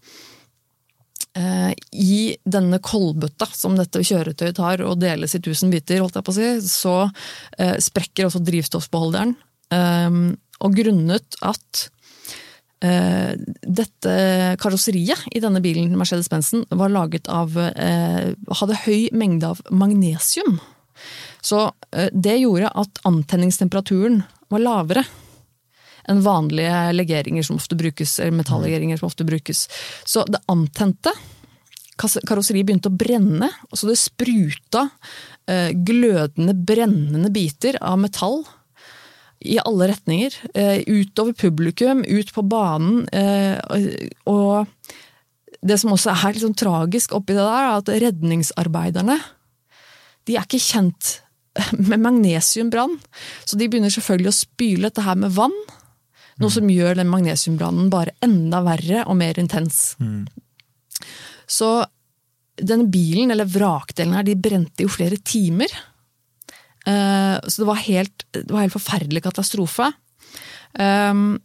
i 1.39 2.35
denne 2.43 2.79
kolbøtta 2.83 3.47
som 3.55 3.77
dette 3.77 4.01
kjøretøyet 4.05 4.57
tar 4.57 4.83
og 4.85 4.99
deles 5.01 5.35
i 5.35 5.41
tusen 5.43 5.71
biter, 5.73 6.01
holdt 6.03 6.17
jeg 6.19 6.27
på 6.27 6.33
å 6.33 6.37
si, 6.37 6.49
så 6.67 6.95
eh, 7.57 7.77
sprekker 7.81 8.27
også 8.27 8.41
drivstoffbeholderen. 8.47 9.35
Um, 9.69 10.33
og 10.59 10.75
grunnet 10.75 11.39
at 11.45 11.87
dette 12.79 14.11
karosseriet 14.63 15.25
i 15.35 15.41
denne 15.43 15.59
bilen, 15.59 15.97
Mercedes-Benzen, 15.99 16.61
var 16.79 16.93
laget 16.93 17.27
av 17.27 17.51
hadde 17.59 18.77
høy 18.85 19.09
mengde 19.11 19.49
av 19.51 19.59
magnesium. 19.67 20.61
Så 21.43 21.65
det 22.15 22.37
gjorde 22.39 22.71
at 22.79 23.01
antenningstemperaturen 23.09 24.21
var 24.47 24.63
lavere 24.63 25.03
enn 26.09 26.23
vanlige 26.25 26.77
legeringer 26.95 27.45
som 27.45 27.59
ofte 27.59 27.77
brukes, 27.79 28.17
eller 28.19 28.37
metallegeringer 28.39 28.99
som 28.99 29.09
ofte 29.09 29.27
brukes. 29.27 29.67
Så 30.07 30.25
det 30.27 30.41
antente. 30.51 31.13
Karosseriet 31.99 32.67
begynte 32.67 32.91
å 32.91 32.95
brenne, 32.95 33.49
og 33.69 33.75
så 33.75 33.89
det 33.89 33.97
spruta 33.99 34.85
glødende, 35.73 36.53
brennende 36.53 37.31
biter 37.33 37.75
av 37.81 37.97
metall 37.99 38.43
i 39.39 39.59
alle 39.59 39.87
retninger. 39.93 40.35
Eh, 40.53 40.81
utover 40.87 41.33
publikum, 41.33 42.03
ut 42.07 42.33
på 42.33 42.41
banen. 42.41 43.07
Eh, 43.09 43.59
og 44.25 44.67
det 45.61 45.79
som 45.79 45.95
også 45.95 46.13
er 46.13 46.35
litt 46.35 46.43
sånn 46.43 46.57
tragisk 46.59 47.15
oppi 47.15 47.35
det 47.35 47.43
der, 47.43 47.69
er 47.69 47.79
at 47.79 47.93
redningsarbeiderne 48.03 49.19
de 50.27 50.35
er 50.37 50.45
ikke 50.45 50.61
kjent 50.61 51.15
med 51.89 52.03
magnesiumbrann. 52.03 52.99
Så 53.47 53.57
de 53.59 53.67
begynner 53.67 53.93
selvfølgelig 53.93 54.33
å 54.33 54.39
spyle 54.39 54.89
dette 54.89 55.05
her 55.07 55.17
med 55.19 55.33
vann. 55.35 55.55
Noe 56.39 56.53
som 56.53 56.69
gjør 56.71 56.99
den 57.01 57.09
magnesiumbrannen 57.11 57.89
bare 57.91 58.15
enda 58.25 58.61
verre 58.63 59.03
og 59.05 59.17
mer 59.19 59.39
intens. 59.41 59.97
Mm. 59.99 60.23
Så 61.49 61.69
denne 62.59 62.87
bilen, 62.91 63.31
eller 63.33 63.47
vrakdelen 63.49 64.15
her, 64.17 64.27
de 64.27 64.37
brente 64.39 64.85
jo 64.85 64.91
flere 64.91 65.19
timer. 65.23 65.71
Eh, 66.85 67.35
så 67.43 67.61
det 67.61 67.67
var 67.67 67.81
helt, 67.85 68.25
det 68.35 68.49
var 68.51 68.65
helt 68.65 68.75
forferdelig 68.75 69.23
katastrofe. 69.25 69.91
Um, 70.79 71.39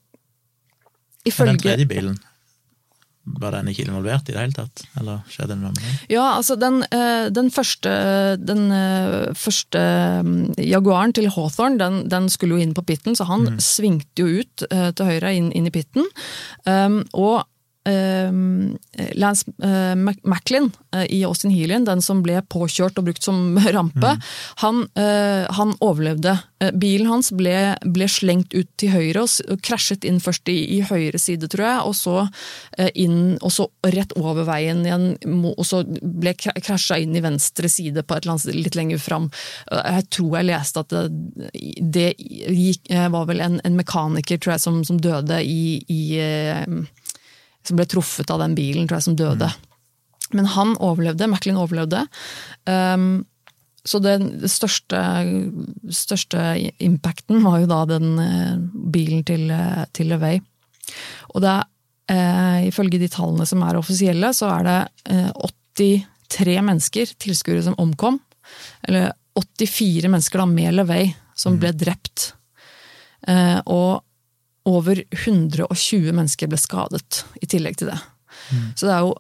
ifølge 1.24 1.54
Den 1.54 1.62
tredje 1.62 1.86
bilen, 1.88 2.18
var 3.24 3.54
den 3.56 3.70
ikke 3.72 3.86
involvert 3.86 4.28
i 4.28 4.34
det 4.34 4.40
hele 4.42 4.56
tatt? 4.56 4.84
Eller 5.00 5.22
skjedde 5.32 5.54
det 5.54 5.60
noe 5.62 5.72
med 5.72 5.80
den? 5.80 5.96
Ja, 6.12 6.26
altså 6.36 6.58
den, 6.60 6.82
eh, 6.92 7.30
den 7.32 7.48
første, 7.54 7.94
den 8.40 8.66
eh, 8.74 9.32
første 9.38 9.84
mm, 10.26 10.36
Jaguaren 10.60 11.14
til 11.16 11.30
Hawthorne, 11.32 11.80
den, 11.80 12.02
den, 12.12 12.28
skulle 12.32 12.58
jo 12.58 12.66
inn 12.66 12.76
på 12.76 12.84
pitten, 12.84 13.16
så 13.16 13.28
han 13.30 13.48
mm. 13.48 13.58
svingte 13.64 14.24
jo 14.24 14.44
ut 14.44 14.64
til 14.68 15.08
høyre 15.08 15.32
inn, 15.36 15.50
inn 15.56 15.68
i 15.68 15.72
pitten. 15.72 16.06
Um, 16.68 17.02
og 17.12 17.44
Lance 17.84 19.44
uh, 19.62 19.94
Macklin 20.22 20.70
uh, 20.94 21.04
i 21.12 21.24
Austin 21.24 21.50
Healien, 21.50 21.84
den 21.84 22.00
som 22.02 22.22
ble 22.24 22.40
påkjørt 22.48 22.96
og 22.98 23.10
brukt 23.10 23.26
som 23.26 23.58
rampe, 23.76 24.14
mm. 24.16 24.24
han, 24.62 24.82
uh, 24.96 25.44
han, 25.52 25.74
overlevde. 25.84 26.36
bilen 26.80 27.10
hans 27.10 27.28
ble, 27.34 27.74
ble, 27.82 28.06
slengt 28.08 28.54
ut 28.54 28.68
til 28.80 28.92
høyre 28.94 29.24
og, 29.24 29.32
og 29.52 29.60
krasjet 29.66 30.06
inn 30.08 30.20
først 30.22 30.48
i, 30.48 30.56
i, 30.78 30.80
høyre 30.86 31.18
side, 31.20 31.48
tror 31.50 31.64
jeg, 31.66 31.80
og 31.84 31.96
så 31.98 32.14
inn, 32.94 33.34
og 33.44 33.52
så 33.52 33.66
rett 33.92 34.14
over 34.16 34.46
veien 34.48 34.84
igjen, 34.86 35.06
og 35.50 35.64
så 35.66 35.82
ble 35.84 36.32
krasja 36.38 36.96
inn 37.02 37.16
i 37.16 37.24
venstre 37.24 37.68
side 37.68 38.04
på 38.06 38.16
et 38.16 38.24
eller 38.24 38.36
annet 38.36 38.62
litt 38.62 38.78
lenger 38.78 39.02
fram. 39.02 39.28
Jeg 39.68 40.06
tror 40.14 40.38
jeg 40.38 40.48
leste 40.48 40.84
at 40.84 40.94
det, 40.94 41.04
det 41.98 42.08
gikk, 42.16 42.88
var 43.12 43.28
vel 43.28 43.44
en, 43.44 43.58
en, 43.66 43.76
mekaniker 43.76 44.40
tror 44.40 44.56
jeg, 44.56 44.64
som, 44.64 44.80
som 44.86 45.00
døde 45.02 45.42
i, 45.44 45.82
i 45.90 46.04
som 47.66 47.78
ble 47.78 47.86
truffet 47.88 48.30
av 48.30 48.42
den 48.42 48.56
bilen, 48.56 48.88
tror 48.88 49.00
jeg, 49.00 49.08
som 49.08 49.18
døde. 49.18 49.48
Mm. 49.50 49.70
Men 50.34 50.50
han 50.54 50.74
overlevde, 50.82 51.28
Macklin 51.30 51.60
overlevde. 51.60 52.04
Um, 52.66 53.24
så 53.84 54.00
den 54.00 54.30
største, 54.48 55.00
største, 55.92 56.40
impacten 56.82 57.42
var 57.44 57.60
jo 57.60 57.68
da 57.68 57.82
den 57.88 58.14
uh, 58.16 58.54
bilen 58.94 59.24
til, 59.28 59.50
uh, 59.52 59.84
til 59.92 60.08
LeVay. 60.14 60.40
Og 61.34 61.44
det 61.44 61.52
er, 61.52 61.66
uh, 62.14 62.60
ifølge 62.70 63.02
de 63.02 63.10
tallene 63.12 63.46
som 63.48 63.64
er 63.66 63.80
offisielle, 63.80 64.32
så 64.36 64.48
er 64.56 64.70
det 64.70 64.78
83 65.76 66.56
mennesker, 66.64 67.12
tilskuere, 67.20 67.66
som 67.66 67.76
omkom. 67.80 68.18
Eller 68.88 69.12
84 69.36 70.08
mennesker 70.08 70.40
da, 70.40 70.48
med 70.48 70.80
LeVay, 70.80 71.12
som 71.36 71.56
mm. 71.56 71.60
ble 71.60 71.74
drept. 71.84 72.32
og 73.72 74.03
over 74.68 75.02
120 75.12 76.14
mennesker 76.16 76.48
ble 76.48 76.58
skadet 76.60 77.24
i 77.42 77.48
tillegg 77.50 77.76
til 77.80 77.90
det. 77.92 77.98
Mm. 78.50 78.70
Så 78.76 78.88
det 78.88 78.94
er 78.94 79.04
jo 79.04 79.14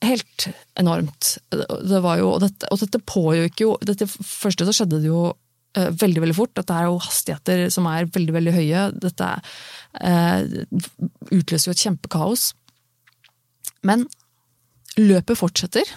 helt 0.00 0.46
enormt. 0.80 1.36
Det 1.50 2.00
var 2.02 2.18
jo, 2.20 2.32
og, 2.34 2.40
dette, 2.44 2.68
og 2.72 2.80
dette 2.80 3.02
pågikk 3.04 3.64
jo 3.64 3.74
Dette 3.84 4.08
første 4.08 4.66
så 4.66 4.74
skjedde 4.74 5.02
det 5.02 5.10
jo 5.10 5.24
uh, 5.30 5.90
veldig 6.02 6.24
veldig 6.24 6.36
fort. 6.36 6.54
Dette 6.56 6.76
er 6.76 6.88
jo 6.88 7.00
hastigheter 7.04 7.66
som 7.72 7.88
er 7.90 8.08
veldig 8.12 8.36
veldig 8.38 8.54
høye. 8.56 8.86
Dette 9.06 9.32
uh, 9.36 10.40
utløser 11.30 11.70
jo 11.70 11.76
et 11.76 11.84
kjempekaos. 11.84 12.50
Men 13.86 14.06
løpet 15.00 15.38
fortsetter. 15.38 15.92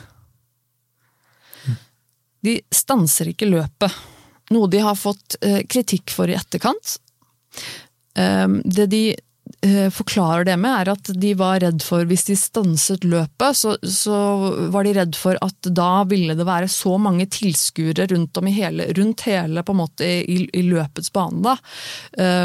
Mm. 1.66 1.80
De 2.50 2.58
stanser 2.76 3.32
ikke 3.32 3.50
løpet. 3.50 4.04
Noe 4.54 4.70
de 4.70 4.84
har 4.84 5.00
fått 5.00 5.40
uh, 5.42 5.62
kritikk 5.70 6.14
for 6.14 6.30
i 6.30 6.38
etterkant. 6.38 6.98
Eh, 8.18 8.48
det 8.64 8.86
de 8.92 9.04
eh, 9.64 9.90
forklarer 9.94 10.46
det 10.48 10.58
med, 10.60 10.74
er 10.82 10.92
at 10.94 11.12
de 11.24 11.34
var 11.40 11.62
redd 11.64 11.84
for 11.86 12.06
hvis 12.10 12.28
de 12.28 12.36
stanset 12.40 13.04
løpet, 13.08 13.58
så, 13.58 13.76
så 13.82 14.18
var 14.74 14.88
de 14.88 14.94
redd 14.98 15.18
for 15.20 15.40
at 15.42 15.72
da 15.74 16.04
ville 16.10 16.36
det 16.38 16.48
være 16.48 16.70
så 16.72 16.98
mange 17.02 17.28
tilskuere 17.32 18.08
rundt 18.12 18.38
om 18.38 18.48
i 18.50 18.56
hele, 18.56 18.88
rundt 18.98 19.26
hele 19.28 19.64
på 19.66 19.76
en 19.76 19.82
måte 19.82 20.08
i, 20.22 20.40
i 20.54 20.64
løpets 20.68 21.12
bane, 21.16 21.42
da, 21.44 21.58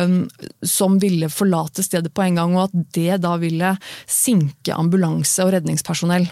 um, 0.05 0.19
som 0.63 0.99
ville 1.03 1.31
forlate 1.33 1.85
stedet 1.87 2.15
på 2.15 2.27
en 2.27 2.43
gang, 2.43 2.57
og 2.57 2.69
at 2.69 2.93
det 2.97 3.23
da 3.25 3.37
ville 3.41 3.77
sinke 4.07 4.77
ambulanse 4.77 5.47
og 5.47 5.57
redningspersonell. 5.57 6.31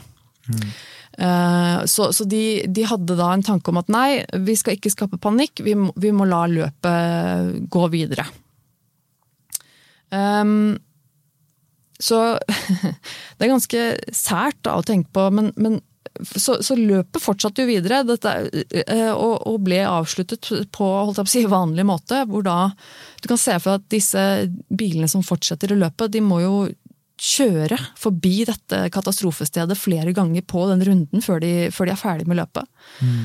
Eh, 1.19 1.85
Så, 1.87 2.13
så 2.13 2.25
de, 2.29 2.67
de 2.69 2.83
hadde 2.85 3.15
da 3.17 3.31
en 3.33 3.43
tanke 3.43 3.71
om 3.73 3.79
at 3.81 3.89
nei, 3.89 4.25
vi 4.45 4.57
skal 4.59 4.77
ikke 4.77 4.93
skape 4.93 5.17
panikk, 5.23 5.63
vi 5.65 5.73
må, 5.75 5.89
vi 5.97 6.11
må 6.13 6.27
la 6.29 6.43
løpet 6.51 7.63
gå 7.73 7.87
videre. 7.95 8.27
Um, 10.15 10.77
så 11.99 12.39
det 13.37 13.47
er 13.47 13.53
ganske 13.53 13.85
sært 14.15 14.59
da, 14.67 14.77
å 14.77 14.87
tenke 14.87 15.13
på, 15.17 15.29
men, 15.35 15.53
men 15.57 15.81
så, 16.25 16.57
så 16.63 16.77
løpet 16.79 17.23
fortsatte 17.23 17.65
jo 17.65 17.71
videre 17.71 18.03
dette, 18.07 18.33
eh, 18.71 19.13
og, 19.13 19.35
og 19.49 19.61
ble 19.67 19.83
avsluttet 19.89 20.49
på 20.73 20.87
holdt 20.87 21.21
jeg 21.21 21.27
på 21.27 21.31
å 21.31 21.35
si, 21.35 21.45
vanlig 21.51 21.87
måte. 21.89 22.23
hvor 22.31 22.45
da 22.47 22.71
Du 23.23 23.29
kan 23.29 23.41
se 23.41 23.57
for 23.61 23.75
deg 23.75 23.83
at 23.83 23.93
disse 23.93 24.25
bilene 24.69 25.09
som 25.11 25.25
fortsetter 25.27 25.75
i 25.75 25.81
løpet, 25.81 26.13
de 26.15 26.25
må 26.25 26.41
jo 26.45 26.57
kjøre 27.17 27.79
forbi 27.97 28.45
dette 28.45 28.83
katastrofestedet 28.93 29.77
flere 29.81 30.13
ganger 30.17 30.45
på 30.45 30.67
den 30.69 30.85
runden 30.85 31.25
før 31.25 31.41
de, 31.41 31.71
før 31.73 31.89
de 31.89 31.95
er 31.95 32.01
ferdig 32.01 32.27
med 32.29 32.37
løpet. 32.43 32.69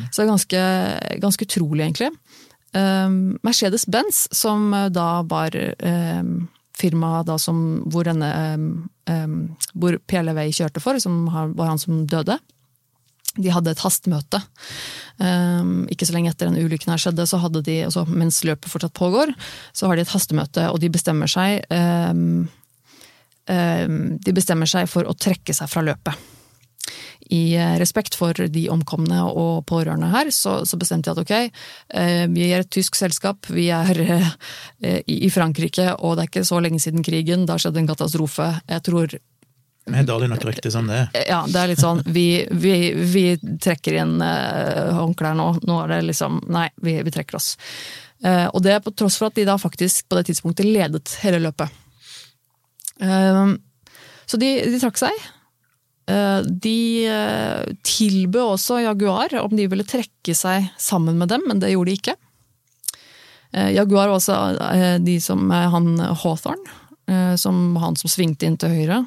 Så 0.08 0.22
det 0.22 0.24
er 0.24 0.32
ganske, 0.32 0.62
ganske 1.26 1.48
utrolig, 1.48 1.84
egentlig. 1.84 2.14
Um, 2.72 3.36
Mercedes-Benz, 3.44 4.30
som 4.32 4.72
da 4.96 5.10
var 5.28 5.58
um, 5.60 6.48
firmaet 6.82 7.30
da 7.30 7.38
som, 7.42 7.82
hvor, 7.92 8.08
denne, 8.08 8.32
um, 9.10 9.36
hvor 9.78 10.00
PLV 10.10 10.42
kjørte 10.58 10.84
for, 10.84 11.00
som 11.02 11.24
var 11.30 11.70
han 11.70 11.82
som 11.82 12.04
døde, 12.10 12.40
de 13.40 13.52
hadde 13.54 13.72
et 13.72 13.84
hastemøte. 13.84 14.42
Um, 15.22 15.86
ikke 15.92 16.08
så 16.08 16.16
lenge 16.16 16.34
etter 16.34 16.50
den 16.50 16.60
ulykken 16.60 16.92
her 16.92 17.00
skjedde, 17.00 17.28
så 17.30 17.40
hadde 17.40 17.64
de, 17.64 17.78
altså, 17.88 18.04
mens 18.10 18.42
løpet 18.48 18.72
fortsatt 18.72 18.96
pågår, 18.98 19.32
så 19.78 19.88
har 19.88 19.96
de 19.96 20.04
et 20.04 20.12
hastemøte, 20.12 20.68
og 20.68 20.82
de 20.84 20.92
bestemmer 20.92 21.32
seg 21.32 21.62
um, 21.72 22.44
um, 23.48 24.02
De 24.20 24.36
bestemmer 24.36 24.70
seg 24.70 24.90
for 24.92 25.08
å 25.08 25.16
trekke 25.16 25.56
seg 25.56 25.72
fra 25.72 25.86
løpet. 25.86 26.28
I 27.32 27.56
eh, 27.56 27.78
respekt 27.80 28.16
for 28.20 28.36
de 28.36 28.66
omkomne 28.74 29.22
og 29.24 29.64
pårørende 29.70 30.10
her, 30.12 30.32
så, 30.36 30.62
så 30.68 30.80
bestemte 30.80 31.10
jeg 31.10 31.16
at 31.16 31.22
ok, 31.24 31.64
eh, 31.96 32.24
vi 32.32 32.50
er 32.50 32.66
et 32.66 32.72
tysk 32.72 32.98
selskap, 33.00 33.48
vi 33.48 33.70
er 33.72 34.02
eh, 34.04 35.00
i 35.08 35.30
Frankrike, 35.32 35.94
og 36.00 36.18
det 36.18 36.26
er 36.26 36.32
ikke 36.32 36.48
så 36.48 36.60
lenge 36.64 36.82
siden 36.84 37.06
krigen, 37.08 37.48
da 37.48 37.56
skjedde 37.62 37.84
en 37.84 37.92
katastrofe. 37.92 38.50
Jeg 38.68 38.86
tror 38.88 39.16
Vi 39.16 39.98
er 39.98 40.28
nok 40.34 40.46
rykte 40.46 40.72
som 40.72 40.92
det 40.92 41.00
er. 41.00 41.26
ja, 41.30 41.40
det 41.48 41.58
er 41.58 41.72
litt 41.72 41.82
sånn 41.82 42.04
Vi, 42.06 42.46
vi, 42.52 42.76
vi 42.94 43.26
trekker 43.40 43.98
inn 44.04 44.20
håndklær 44.22 45.34
nå. 45.40 45.48
Nå 45.66 45.80
er 45.82 45.96
det 45.96 46.02
liksom 46.12 46.38
Nei, 46.54 46.68
vi, 46.84 47.00
vi 47.02 47.14
trekker 47.16 47.40
oss. 47.40 47.56
Og 48.54 48.60
det 48.62 48.76
er 48.76 48.84
på 48.86 48.94
tross 48.94 49.18
for 49.18 49.32
at 49.32 49.40
de 49.40 49.48
da 49.48 49.56
faktisk 49.58 50.06
på 50.06 50.20
det 50.20 50.28
tidspunktet 50.30 50.70
ledet 50.70 51.16
hele 51.24 51.42
løpet. 51.42 51.74
Så 53.02 54.38
de, 54.38 54.52
de 54.70 54.78
trakk 54.84 55.02
seg. 55.02 55.32
Eh, 56.10 56.42
de 56.66 56.78
uh, 57.12 57.62
tilbød 57.86 58.56
også 58.56 58.80
Jaguar 58.82 59.36
om 59.44 59.54
de 59.56 59.68
ville 59.70 59.86
trekke 59.86 60.34
seg 60.36 60.72
sammen 60.82 61.20
med 61.22 61.30
dem, 61.30 61.46
men 61.48 61.62
det 61.62 61.74
gjorde 61.76 61.92
de 61.92 61.98
ikke. 62.00 62.16
Eh, 63.54 63.72
Jaguar 63.76 64.08
var 64.08 64.18
også 64.18 64.38
eh, 64.72 64.98
de 65.04 65.18
som 65.22 65.44
eh, 65.52 65.68
han 65.74 66.00
Hawthorne, 66.00 66.78
eh, 67.08 67.36
som 67.36 67.76
han 67.82 67.98
som 68.00 68.12
svingte 68.12 68.48
inn 68.48 68.58
til 68.60 68.72
høyre. 68.72 69.02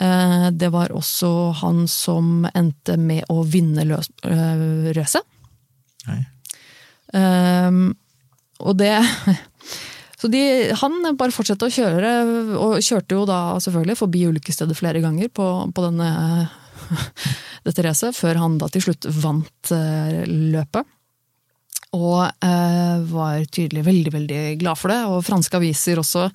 Eh, 0.00 0.50
Det 0.52 0.68
var 0.72 0.92
også 0.92 1.52
han 1.62 1.86
som 1.88 2.46
endte 2.54 2.98
med 3.00 3.24
å 3.32 3.42
vinne 3.42 3.86
eh, 3.88 4.92
racet. 4.96 5.24
Um, 7.16 7.94
og 8.60 8.76
det 8.76 8.98
Så 10.16 10.30
de, 10.32 10.40
han 10.80 11.16
bare 11.18 11.34
fortsatte 11.34 11.68
å 11.68 11.72
kjøre, 11.72 12.12
og 12.56 12.78
kjørte 12.84 13.18
jo 13.18 13.26
da 13.28 13.40
selvfølgelig 13.60 13.98
forbi 14.00 14.24
ulykkesstedet 14.30 14.76
flere 14.78 15.02
ganger 15.04 15.28
på, 15.28 15.46
på 15.76 15.84
denne, 15.84 16.10
dette 17.66 17.84
racet, 17.84 18.16
før 18.16 18.40
han 18.40 18.56
da 18.60 18.70
til 18.72 18.86
slutt 18.88 19.08
vant 19.20 19.72
eh, 19.76 20.22
løpet. 20.24 20.88
Og 21.96 22.24
eh, 22.44 22.96
var 23.08 23.44
tydelig 23.52 23.84
veldig 23.86 24.12
veldig 24.12 24.40
glad 24.60 24.78
for 24.80 24.92
det. 24.92 24.98
Og 25.08 25.24
franske 25.24 25.56
aviser 25.58 26.00
også 26.00 26.26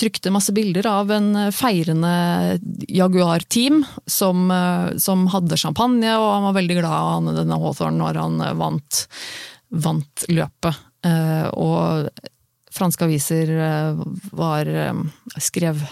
trykte 0.00 0.32
masse 0.34 0.52
bilder 0.56 0.88
av 0.90 1.12
en 1.14 1.28
feirende 1.54 2.12
Jaguar-team 2.88 3.82
som, 4.06 4.48
eh, 4.50 4.96
som 5.02 5.28
hadde 5.32 5.60
champagne, 5.60 6.16
og 6.16 6.30
han 6.32 6.48
var 6.48 6.56
veldig 6.58 6.78
glad 6.80 6.96
han, 7.12 7.34
denne 7.36 7.60
Hawthorne 7.62 8.00
når 8.00 8.20
han 8.22 8.40
eh, 8.48 8.56
vant, 8.58 9.04
vant 9.86 10.26
løpet. 10.32 10.82
Eh, 11.06 11.46
og 11.52 12.10
franske 12.76 13.06
aviser 13.06 13.50
eh, 13.50 14.02
var 14.36 14.68
eh, 14.68 14.94
skrev 15.42 15.82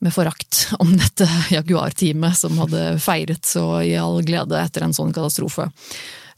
med 0.00 0.14
forakt 0.14 0.70
om 0.78 0.92
dette 0.96 1.26
Jaguar-teamet 1.52 2.36
som 2.36 2.56
hadde 2.62 2.94
feiret 3.02 3.44
så 3.44 3.82
i 3.84 3.96
all 4.00 4.22
glede 4.24 4.56
etter 4.60 4.86
en 4.86 4.96
sånn 4.96 5.12
katastrofe. 5.16 5.68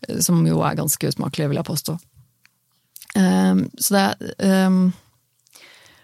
eh, 0.09 0.19
Som 0.25 0.43
jo 0.47 0.63
er 0.67 0.79
ganske 0.79 1.13
usmakelig, 1.13 1.51
vil 1.53 1.63
jeg 1.63 1.71
påstå. 1.71 1.99
Så 3.13 3.93
det 3.93 4.33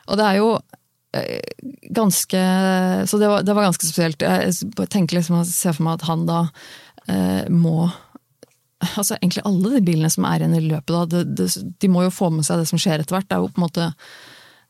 Og 0.04 0.18
det 0.18 0.24
er 0.26 0.34
jo 0.36 0.48
ganske 1.96 2.40
Så 3.08 3.16
det 3.18 3.30
var, 3.30 3.42
det 3.42 3.54
var 3.56 3.64
ganske 3.64 3.86
spesielt. 3.86 4.20
Jeg 4.20 4.88
tenker 4.92 5.16
liksom, 5.16 5.38
jeg 5.40 5.48
ser 5.48 5.72
for 5.72 5.86
meg 5.86 5.96
at 5.96 6.04
han 6.10 6.26
da 6.28 6.42
må 7.48 7.88
altså 8.78 9.16
Egentlig 9.16 9.42
alle 9.48 9.74
de 9.74 9.84
bilene 9.86 10.10
som 10.12 10.26
er 10.28 10.42
igjen 10.42 10.56
i 10.58 10.64
løpet, 10.68 10.94
da, 10.94 11.04
det, 11.10 11.22
det, 11.38 11.48
de 11.82 11.90
må 11.90 12.04
jo 12.06 12.14
få 12.14 12.30
med 12.34 12.46
seg 12.46 12.60
det 12.60 12.68
som 12.70 12.80
skjer 12.80 13.02
etter 13.02 13.16
hvert. 13.16 13.28
Det 13.28 13.36
er 13.36 13.42
jo 13.42 13.52
på 13.52 13.60
en 13.60 13.66
måte 13.66 13.86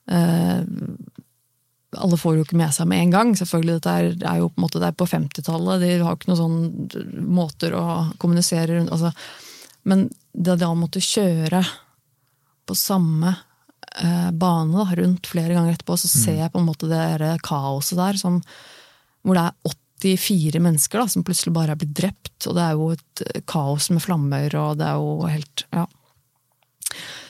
eh, 0.09 0.63
alle 1.97 2.19
får 2.21 2.37
jo 2.37 2.45
ikke 2.45 2.59
med 2.61 2.73
seg 2.75 2.89
med 2.91 3.03
en 3.03 3.13
gang. 3.15 3.35
Selvfølgelig, 3.39 3.79
Dette 3.79 3.97
er, 3.97 4.09
er 4.21 4.41
jo 4.43 4.51
på 4.53 4.61
en 4.61 4.67
måte 4.67 4.81
det 4.83 4.91
er 4.91 4.97
på 4.99 5.09
50-tallet. 5.09 5.83
De 5.83 5.93
har 6.03 6.13
jo 6.13 6.19
ikke 6.19 6.31
noen 6.33 6.41
sånn 6.43 7.29
måter 7.39 7.77
å 7.79 7.85
kommunisere 8.21 8.77
rundt 8.77 8.93
altså. 8.95 9.13
Men 9.89 10.09
det 10.33 10.59
da 10.61 10.69
å 10.69 10.79
måtte 10.79 11.01
kjøre 11.03 11.63
på 12.69 12.77
samme 12.77 13.33
eh, 13.33 14.31
bane 14.37 14.77
da, 14.77 14.87
rundt 15.01 15.31
flere 15.31 15.57
ganger 15.57 15.79
etterpå, 15.79 15.97
så 15.97 16.11
ser 16.11 16.43
jeg 16.43 16.53
på 16.53 16.61
en 16.61 16.69
måte 16.69 16.91
det 16.91 17.39
kaoset 17.47 17.97
der, 17.97 18.19
som, 18.21 18.43
hvor 19.25 19.39
det 19.39 19.47
er 19.49 19.73
84 19.99 20.63
mennesker 20.63 21.03
da, 21.03 21.09
som 21.11 21.25
plutselig 21.27 21.55
bare 21.57 21.75
er 21.75 21.81
blitt 21.81 21.97
drept. 21.99 22.37
Og 22.47 22.57
det 22.57 22.65
er 22.65 22.79
jo 22.79 22.89
et 22.95 23.25
eh, 23.27 23.43
kaos 23.49 23.91
med 23.95 24.05
flammer, 24.05 24.55
og 24.61 24.79
det 24.81 24.89
er 24.89 25.03
jo 25.03 25.31
helt 25.31 25.67
Ja. 25.75 25.87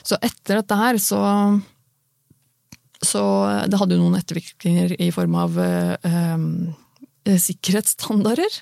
Så 0.07 0.15
etter 0.23 0.61
dette 0.61 0.75
her, 0.79 0.97
så 0.97 1.19
så 3.05 3.21
det 3.69 3.77
hadde 3.79 3.95
jo 3.95 4.03
noen 4.03 4.17
ettervirkninger 4.19 4.95
i 4.99 5.09
form 5.15 5.35
av 5.39 5.59
eh, 5.63 5.95
eh, 6.03 6.37
sikkerhetsstandarder. 7.37 8.57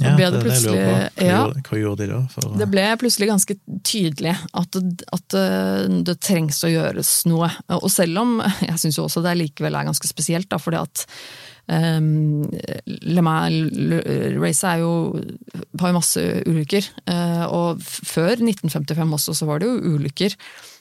Ja, 0.00 0.14
det, 0.16 0.30
det 0.34 0.54
det. 0.64 0.70
Hva, 0.72 1.26
ja, 1.26 1.42
hva 1.66 1.80
gjorde 1.80 2.04
de 2.04 2.08
da? 2.12 2.22
For, 2.32 2.54
det 2.60 2.68
ble 2.72 2.86
plutselig 3.00 3.30
ganske 3.30 3.56
tydelig 3.86 4.34
at, 4.56 4.80
at 5.16 5.38
eh, 5.38 5.84
det 6.06 6.16
trengs 6.24 6.62
å 6.64 6.72
gjøres 6.72 7.12
noe. 7.30 7.50
Og 7.80 7.88
selv 7.92 8.22
om 8.24 8.38
jeg 8.68 8.80
syns 8.82 9.00
også 9.02 9.24
det 9.26 9.36
likevel 9.42 9.78
er 9.78 9.88
ganske 9.90 10.10
spesielt, 10.10 10.50
da, 10.50 10.60
fordi 10.62 10.80
at 10.80 11.04
um, 11.70 12.48
Le 12.86 13.24
Mans-racet 13.26 14.68
har 14.70 14.82
jo 14.82 15.94
masse 15.96 16.26
ulykker. 16.48 16.90
eh, 17.10 17.46
og 17.46 17.80
før 17.84 18.36
1955 18.38 19.16
også 19.20 19.40
så 19.42 19.50
var 19.50 19.60
det 19.60 19.70
jo 19.70 19.96
ulykker. 19.96 20.36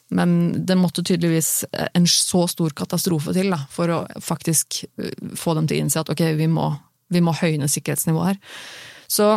Men 0.09 0.65
det 0.65 0.77
måtte 0.77 1.03
tydeligvis 1.05 1.65
en 1.93 2.07
så 2.09 2.47
stor 2.49 2.73
katastrofe 2.77 3.33
til 3.35 3.51
da, 3.53 3.61
for 3.69 3.93
å 3.93 3.99
faktisk 4.23 4.83
eh, 4.97 5.13
få 5.37 5.53
dem 5.57 5.69
til 5.69 5.77
å 5.77 5.83
innse 5.85 6.01
at 6.01 6.09
ok, 6.09 6.23
vi 6.39 6.49
må, 6.49 6.71
vi 7.09 7.21
må 7.25 7.33
høyne 7.37 7.69
sikkerhetsnivået 7.71 8.33
her. 8.33 8.59
Så 9.09 9.31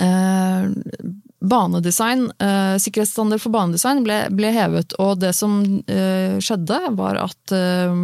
eh, 0.00 0.66
banedesign, 1.44 2.28
eh, 2.40 2.76
sikkerhetsstandard 2.80 3.42
for 3.42 3.54
banedesign 3.54 4.04
ble, 4.04 4.18
ble 4.34 4.52
hevet, 4.54 4.96
og 5.02 5.20
det 5.22 5.34
som 5.36 5.60
eh, 5.90 6.36
skjedde 6.42 6.80
var 6.98 7.20
at 7.20 7.54
eh, 7.54 7.96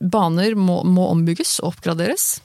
baner 0.00 0.56
må, 0.56 0.80
må 0.88 1.10
ombygges 1.12 1.58
og 1.62 1.74
oppgraderes. 1.74 2.38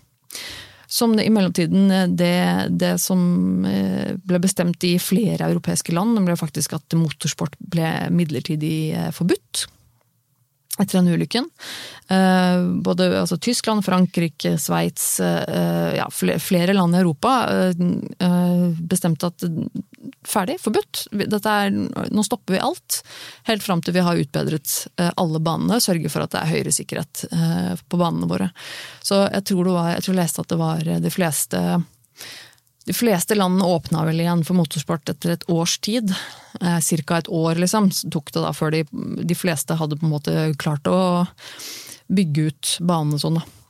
Som 0.87 1.15
i 1.19 1.29
mellomtiden 1.33 1.91
eh, 1.91 2.07
det, 2.07 2.35
det 2.81 2.95
som 3.03 3.65
eh, 3.67 4.15
ble 4.27 4.41
bestemt 4.43 4.83
i 4.87 4.97
flere 5.01 5.49
europeiske 5.49 5.95
land, 5.95 6.19
ble 6.27 6.37
faktisk 6.39 6.75
at 6.77 6.97
motorsport 6.99 7.55
ble 7.59 7.93
midlertidig 8.15 9.11
forbudt. 9.15 9.67
Etter 10.79 10.97
den 10.97 11.07
ulykken. 11.07 11.49
Eh, 12.07 12.81
både 12.83 13.07
altså, 13.21 13.37
Tyskland, 13.37 13.85
Frankrike, 13.85 14.57
Sveits, 14.59 15.19
eh, 15.19 15.95
ja, 15.95 16.09
flere 16.39 16.73
land 16.73 16.95
i 16.95 16.99
Europa 16.99 17.33
eh, 17.49 18.69
bestemte 18.79 19.31
at 19.31 19.45
ferdig, 20.27 20.57
forbudt. 20.61 21.05
Er, 21.15 21.71
nå 22.11 22.25
stopper 22.27 22.57
vi 22.57 22.63
alt. 22.63 23.01
Helt 23.47 23.63
fram 23.63 23.81
til 23.81 23.95
vi 23.95 24.03
har 24.05 24.19
utbedret 24.19 24.75
alle 25.15 25.41
banene. 25.41 25.79
Sørger 25.81 26.11
for 26.11 26.25
at 26.25 26.35
det 26.35 26.41
er 26.41 26.51
høyere 26.51 26.73
sikkerhet 26.75 27.25
på 27.89 27.99
banene 27.99 28.29
våre. 28.29 28.49
Så 29.05 29.23
jeg 29.25 29.45
tror, 29.49 29.69
var, 29.73 29.93
jeg 29.95 30.05
tror 30.05 30.15
jeg 30.15 30.21
leste 30.21 30.43
at 30.43 30.51
det 30.51 30.59
var 30.61 30.89
de 31.05 31.13
fleste 31.13 31.61
de 32.85 32.93
fleste 32.93 33.35
landene 33.35 33.65
åpna 33.65 34.03
vel 34.05 34.21
igjen 34.21 34.43
for 34.45 34.57
motorsport 34.57 35.09
etter 35.09 35.33
et 35.33 35.45
års 35.49 35.79
tid. 35.81 36.13
Eh, 36.61 36.79
Ca. 36.79 37.17
et 37.17 37.29
år, 37.33 37.57
liksom, 37.61 37.89
tok 38.13 38.31
det 38.31 38.43
da 38.43 38.53
før 38.53 38.75
de, 38.75 38.83
de, 39.25 39.37
fleste 39.37 39.77
hadde 39.79 39.97
på 39.97 40.05
en 40.05 40.13
måte 40.13 40.47
klart 40.61 40.85
å 40.87 41.25
bygge 42.13 42.49
ut 42.51 42.75
banene 42.85 43.19
sånn. 43.21 43.41
da. 43.41 43.64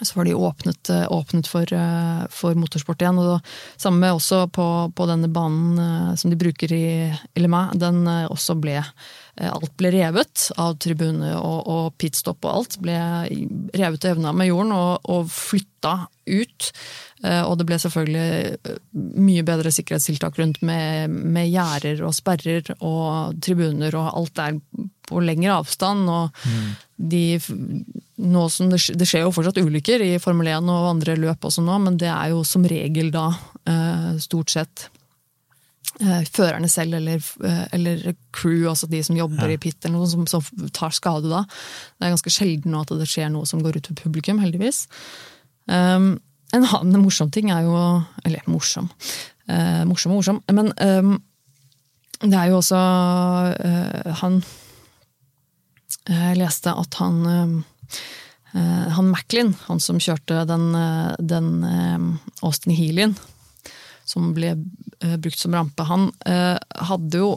Så 0.00 0.14
var 0.14 0.24
de 0.24 0.34
åpnet, 0.34 0.90
eh, 0.90 1.12
åpnet 1.12 1.46
for, 1.46 1.72
eh, 1.72 2.26
for, 2.30 2.54
motorsport 2.54 3.02
igjen. 3.02 3.18
og 3.18 3.26
da, 3.26 3.50
Samme 3.76 4.08
også 4.08 4.46
på, 4.50 4.92
på, 4.96 5.06
denne 5.06 5.28
banen 5.28 5.78
eh, 5.78 6.14
som 6.16 6.30
de 6.30 6.36
bruker 6.36 6.72
i, 6.72 7.12
i. 7.12 7.44
Den 7.74 8.06
også 8.06 8.58
ble 8.60 8.82
Alt 9.32 9.72
ble 9.80 9.88
revet 9.94 10.50
av 10.60 10.74
tribune 10.76 11.30
og, 11.38 11.60
og 11.66 11.94
pitstop 11.96 12.44
og 12.44 12.50
alt. 12.52 12.74
Ble 12.84 12.98
revet 13.72 14.04
og 14.04 14.10
evna 14.10 14.32
med 14.36 14.50
jorden 14.50 14.74
og, 14.76 15.08
og 15.08 15.30
flytta 15.32 15.94
ut. 16.28 16.68
Og 17.24 17.54
det 17.56 17.64
ble 17.64 17.78
selvfølgelig 17.80 18.74
mye 18.92 19.46
bedre 19.48 19.72
sikkerhetstiltak 19.72 20.36
rundt 20.36 20.60
med, 20.60 21.08
med 21.08 21.48
gjerder 21.48 22.04
og 22.04 22.12
sperrer 22.12 22.74
og 22.76 23.40
tribuner 23.40 23.96
og 23.96 24.12
alt 24.12 24.36
der 24.36 24.60
på 25.12 25.22
lengre 25.24 25.58
avstand. 25.60 26.08
og 26.10 26.42
mm. 26.44 26.72
de, 27.12 27.24
som 27.42 28.72
det, 28.72 28.80
det, 28.98 29.08
skjer 29.08 29.26
jo 29.26 29.34
fortsatt 29.34 29.60
ulykker 29.62 30.04
i 30.06 30.16
Formel 30.22 30.50
1 30.54 30.72
og 30.72 30.90
andre 30.94 31.16
løp 31.20 31.44
også 31.48 31.64
nå, 31.64 31.78
men 31.86 32.00
det 32.00 32.10
er 32.10 32.32
jo 32.32 32.42
som 32.46 32.66
regel 32.68 33.12
da 33.14 33.28
eh, 33.68 34.10
stort 34.22 34.54
sett 34.54 34.86
eh, 36.00 36.24
førerne 36.32 36.70
selv 36.72 36.98
eller, 37.00 37.22
eh, 37.44 37.64
eller, 37.78 38.04
crew, 38.32 38.66
altså 38.70 38.88
de 38.90 39.02
som 39.04 39.18
jobber 39.18 39.50
ja. 39.50 39.56
i 39.56 39.62
pit, 39.62 39.78
eller 39.84 40.00
noe 40.00 40.10
som, 40.10 40.26
som, 40.30 40.68
tar 40.74 40.94
skade 40.96 41.30
da. 41.32 41.44
Det 41.96 42.08
er 42.08 42.16
ganske 42.16 42.34
sjelden 42.34 42.74
nå 42.74 42.84
at 42.84 42.94
det 43.00 43.08
skjer 43.10 43.32
noe 43.32 43.48
som 43.48 43.62
går 43.64 43.78
ut 43.78 43.88
til 43.90 43.98
publikum, 43.98 44.42
heldigvis. 44.42 44.86
Um, 45.70 46.16
en 46.52 46.66
annen 46.68 47.00
morsom 47.00 47.30
ting 47.32 47.52
er 47.54 47.64
jo 47.64 47.76
Eller 48.26 48.42
morsom. 48.50 48.90
Uh, 49.48 49.82
morsom 49.88 50.12
og 50.12 50.20
morsom. 50.20 50.40
Men 50.52 50.72
um, 50.76 51.14
det 52.22 52.38
er 52.38 52.50
jo 52.50 52.58
også 52.60 52.78
uh, 52.78 54.10
Han 54.20 54.42
jeg 56.08 56.38
leste 56.40 56.72
at 56.74 56.98
han 56.98 57.20
eh, 58.54 58.88
han 58.96 59.10
Macklin, 59.10 59.54
han 59.68 59.80
som 59.80 60.00
kjørte 60.02 60.42
den, 60.48 60.74
eh, 60.74 61.12
den 61.18 61.52
eh, 61.64 62.08
Austin 62.42 62.74
Healien, 62.76 63.14
som 64.04 64.32
ble 64.36 64.56
brukt 65.22 65.38
som 65.38 65.54
rampe, 65.54 65.82
han 65.86 66.10
hadde 66.22 67.18
jo 67.18 67.28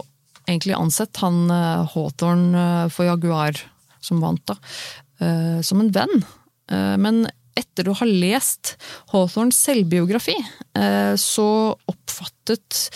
egentlig 0.45 0.75
ansett 0.77 1.17
han 1.21 1.47
Hawthorne 1.93 2.89
for 2.93 3.07
Jaguar, 3.07 3.57
som 4.03 4.19
vant, 4.21 4.41
da, 4.45 4.57
som 5.65 5.81
en 5.81 5.89
venn. 5.93 6.25
Men 7.01 7.23
etter 7.57 7.89
å 7.89 7.95
ha 8.01 8.05
lest 8.09 8.75
Hawthorns 9.13 9.61
selvbiografi, 9.65 10.35
så 11.21 11.47
oppfattet 11.89 12.89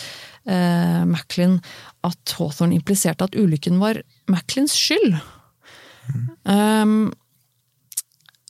Macklin 1.10 1.58
at 2.06 2.36
Hawthorne 2.38 2.78
impliserte 2.78 3.26
at 3.26 3.38
ulykken 3.38 3.82
var 3.82 4.02
Macklins 4.30 4.76
skyld. 4.78 5.18
Um, 6.44 7.12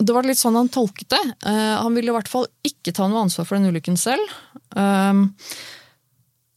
det 0.01 0.15
var 0.17 0.25
litt 0.25 0.41
sånn 0.41 0.57
han 0.57 0.71
tolket 0.73 1.11
det. 1.13 1.21
Uh, 1.45 1.77
han 1.83 1.97
ville 1.97 2.13
i 2.13 2.17
hvert 2.17 2.31
fall 2.31 2.49
ikke 2.67 2.95
ta 2.97 3.09
noe 3.09 3.27
ansvar 3.27 3.49
for 3.49 3.59
den 3.59 3.69
ulykken 3.69 3.99
selv. 4.01 4.33
Um, 4.73 5.29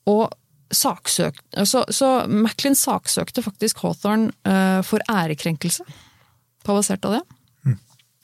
og 0.09 0.31
saksøk, 0.73 1.37
så, 1.69 1.83
så 1.93 2.09
Macklin 2.31 2.75
saksøkte 2.77 3.43
faktisk 3.45 3.83
Hawthorne 3.83 4.31
uh, 4.47 4.81
for 4.85 5.03
ærekrenkelse. 5.11 5.85
På 6.63 6.77
basert 6.77 7.05
av 7.05 7.17
det. 7.17 7.23
Mm. 7.67 7.79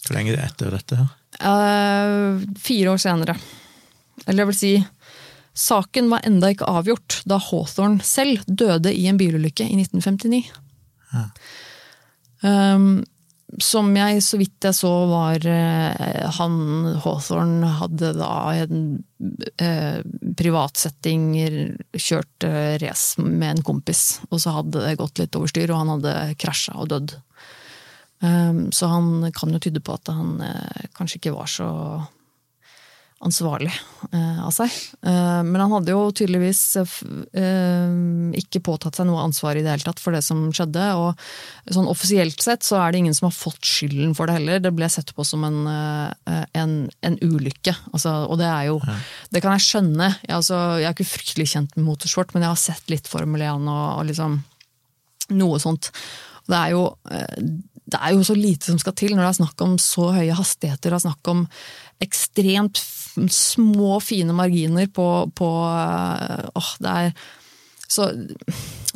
Hvor 0.05 0.15
lenge 0.15 0.33
er 0.33 0.39
det 0.39 0.47
etter 0.47 0.77
dette? 0.77 0.99
her? 1.01 1.15
Uh, 1.39 2.39
fire 2.59 2.95
år 2.95 3.01
senere. 3.01 3.35
Eller 4.25 4.43
jeg 4.43 4.51
vil 4.51 4.59
si 4.59 4.73
Saken 5.59 6.07
var 6.07 6.23
enda 6.23 6.51
ikke 6.53 6.67
avgjort 6.71 7.17
da 7.27 7.35
Hawthorne 7.41 8.05
selv 8.05 8.45
døde 8.47 8.93
i 8.95 9.09
en 9.11 9.17
bilulykke 9.19 9.65
i 9.67 9.75
1959. 9.81 10.45
Ja. 11.11 11.25
Um, 12.45 13.01
som 13.57 13.89
jeg, 13.97 14.21
så 14.21 14.37
vidt 14.37 14.67
jeg 14.67 14.77
så, 14.77 14.91
var 15.09 15.45
uh, 15.49 16.25
han 16.37 16.57
Hawthorne 17.01 17.71
hadde 17.79 18.11
da 18.19 18.33
en 18.61 18.83
uh, 18.99 20.01
privatsetting, 20.37 21.31
kjørt 21.97 22.45
uh, 22.45 22.77
race 22.83 23.17
med 23.21 23.57
en 23.57 23.65
kompis, 23.65 24.19
og 24.29 24.43
så 24.43 24.53
hadde 24.59 24.83
det 24.85 24.99
gått 25.01 25.21
litt 25.21 25.39
over 25.39 25.49
styr, 25.49 25.73
og 25.73 25.81
han 25.81 25.93
hadde 25.95 26.15
krasja 26.41 26.77
og 26.77 26.91
dødd. 26.93 27.17
Um, 28.21 28.67
så 28.75 28.91
han 28.91 29.29
kan 29.35 29.55
jo 29.55 29.63
tyde 29.63 29.81
på 29.81 29.95
at 29.95 30.11
han 30.11 30.37
kanskje 30.93 31.21
ikke 31.21 31.37
var 31.37 31.49
så 31.49 31.69
ansvarlig 33.19 33.71
eh, 34.13 34.39
av 34.45 34.51
seg. 34.55 34.71
Eh, 35.03 35.41
men 35.43 35.59
han 35.59 35.73
hadde 35.73 35.91
jo 35.91 36.05
tydeligvis 36.15 36.61
eh, 36.79 37.97
ikke 38.39 38.61
påtatt 38.63 38.95
seg 38.95 39.09
noe 39.09 39.25
ansvar 39.25 39.59
i 39.59 39.63
det 39.65 39.73
hele 39.73 39.83
tatt 39.85 39.99
for 39.99 40.15
det 40.15 40.21
som 40.23 40.45
skjedde. 40.55 40.85
Og 40.95 41.73
sånn 41.75 41.89
offisielt 41.91 42.39
sett 42.43 42.63
så 42.67 42.79
er 42.79 42.93
det 42.93 43.01
ingen 43.03 43.17
som 43.17 43.27
har 43.27 43.35
fått 43.35 43.67
skylden 43.67 44.15
for 44.17 44.29
det 44.29 44.37
heller. 44.39 44.63
Det 44.63 44.71
ble 44.75 44.87
sett 44.91 45.11
på 45.15 45.25
som 45.27 45.43
en, 45.47 45.59
en, 45.67 46.77
en 46.87 47.19
ulykke. 47.19 47.75
Altså, 47.91 48.15
og 48.29 48.39
det 48.39 48.47
er 48.47 48.69
jo 48.69 48.79
Det 49.29 49.43
kan 49.43 49.57
jeg 49.57 49.67
skjønne. 49.67 50.13
Jeg, 50.23 50.35
altså, 50.39 50.61
jeg 50.79 50.87
er 50.87 50.95
ikke 50.95 51.11
fryktelig 51.11 51.49
kjent 51.55 51.75
med 51.75 51.89
motorsport, 51.89 52.31
men 52.33 52.47
jeg 52.47 52.53
har 52.53 52.61
sett 52.61 52.93
litt 52.93 53.09
Formel 53.11 53.43
1 53.43 53.67
og, 53.67 53.83
og 53.99 54.07
liksom 54.07 54.39
noe 55.35 55.59
sånt. 55.61 55.91
Det 56.49 56.57
er 56.57 56.71
jo 56.73 56.87
det 57.89 57.97
er 57.97 58.13
jo 58.13 58.25
så 58.25 58.35
lite 58.37 58.69
som 58.69 58.79
skal 58.81 58.93
til 58.97 59.15
når 59.15 59.23
det 59.23 59.29
er 59.31 59.37
snakk 59.39 59.61
om 59.65 59.77
så 59.81 60.09
høye 60.13 60.35
hastigheter. 60.37 60.91
Det 60.91 60.97
er 60.99 61.05
snakk 61.07 61.31
om 61.31 61.45
ekstremt 62.03 62.81
små, 63.33 63.99
fine 64.03 64.33
marginer 64.35 64.87
på, 64.93 65.07
på 65.35 65.49
øh, 65.67 66.49
åh, 66.55 66.71
det 66.79 66.95
er 66.95 67.13
så 67.89 68.11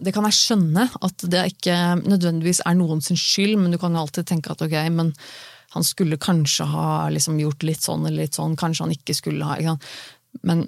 det 0.04 0.12
kan 0.14 0.26
jeg 0.28 0.38
skjønne, 0.38 0.84
at 1.02 1.24
det 1.30 1.48
ikke 1.56 1.76
nødvendigvis 2.04 2.62
er 2.66 2.76
noens 2.78 3.10
skyld, 3.10 3.56
men 3.58 3.74
du 3.74 3.80
kan 3.82 3.94
jo 3.94 4.04
alltid 4.04 4.28
tenke 4.30 4.54
at 4.54 4.62
ok, 4.62 4.76
men 4.94 5.10
han 5.74 5.86
skulle 5.86 6.20
kanskje 6.22 6.68
ha 6.70 7.10
liksom 7.10 7.40
gjort 7.42 7.66
litt 7.66 7.82
sånn 7.82 8.06
eller 8.06 8.28
litt 8.28 8.38
sånn, 8.38 8.58
kanskje 8.60 8.86
han 8.86 8.94
ikke 8.94 9.16
skulle 9.18 9.48
ha 9.50 9.58
ikke 9.58 9.78
Men 10.46 10.68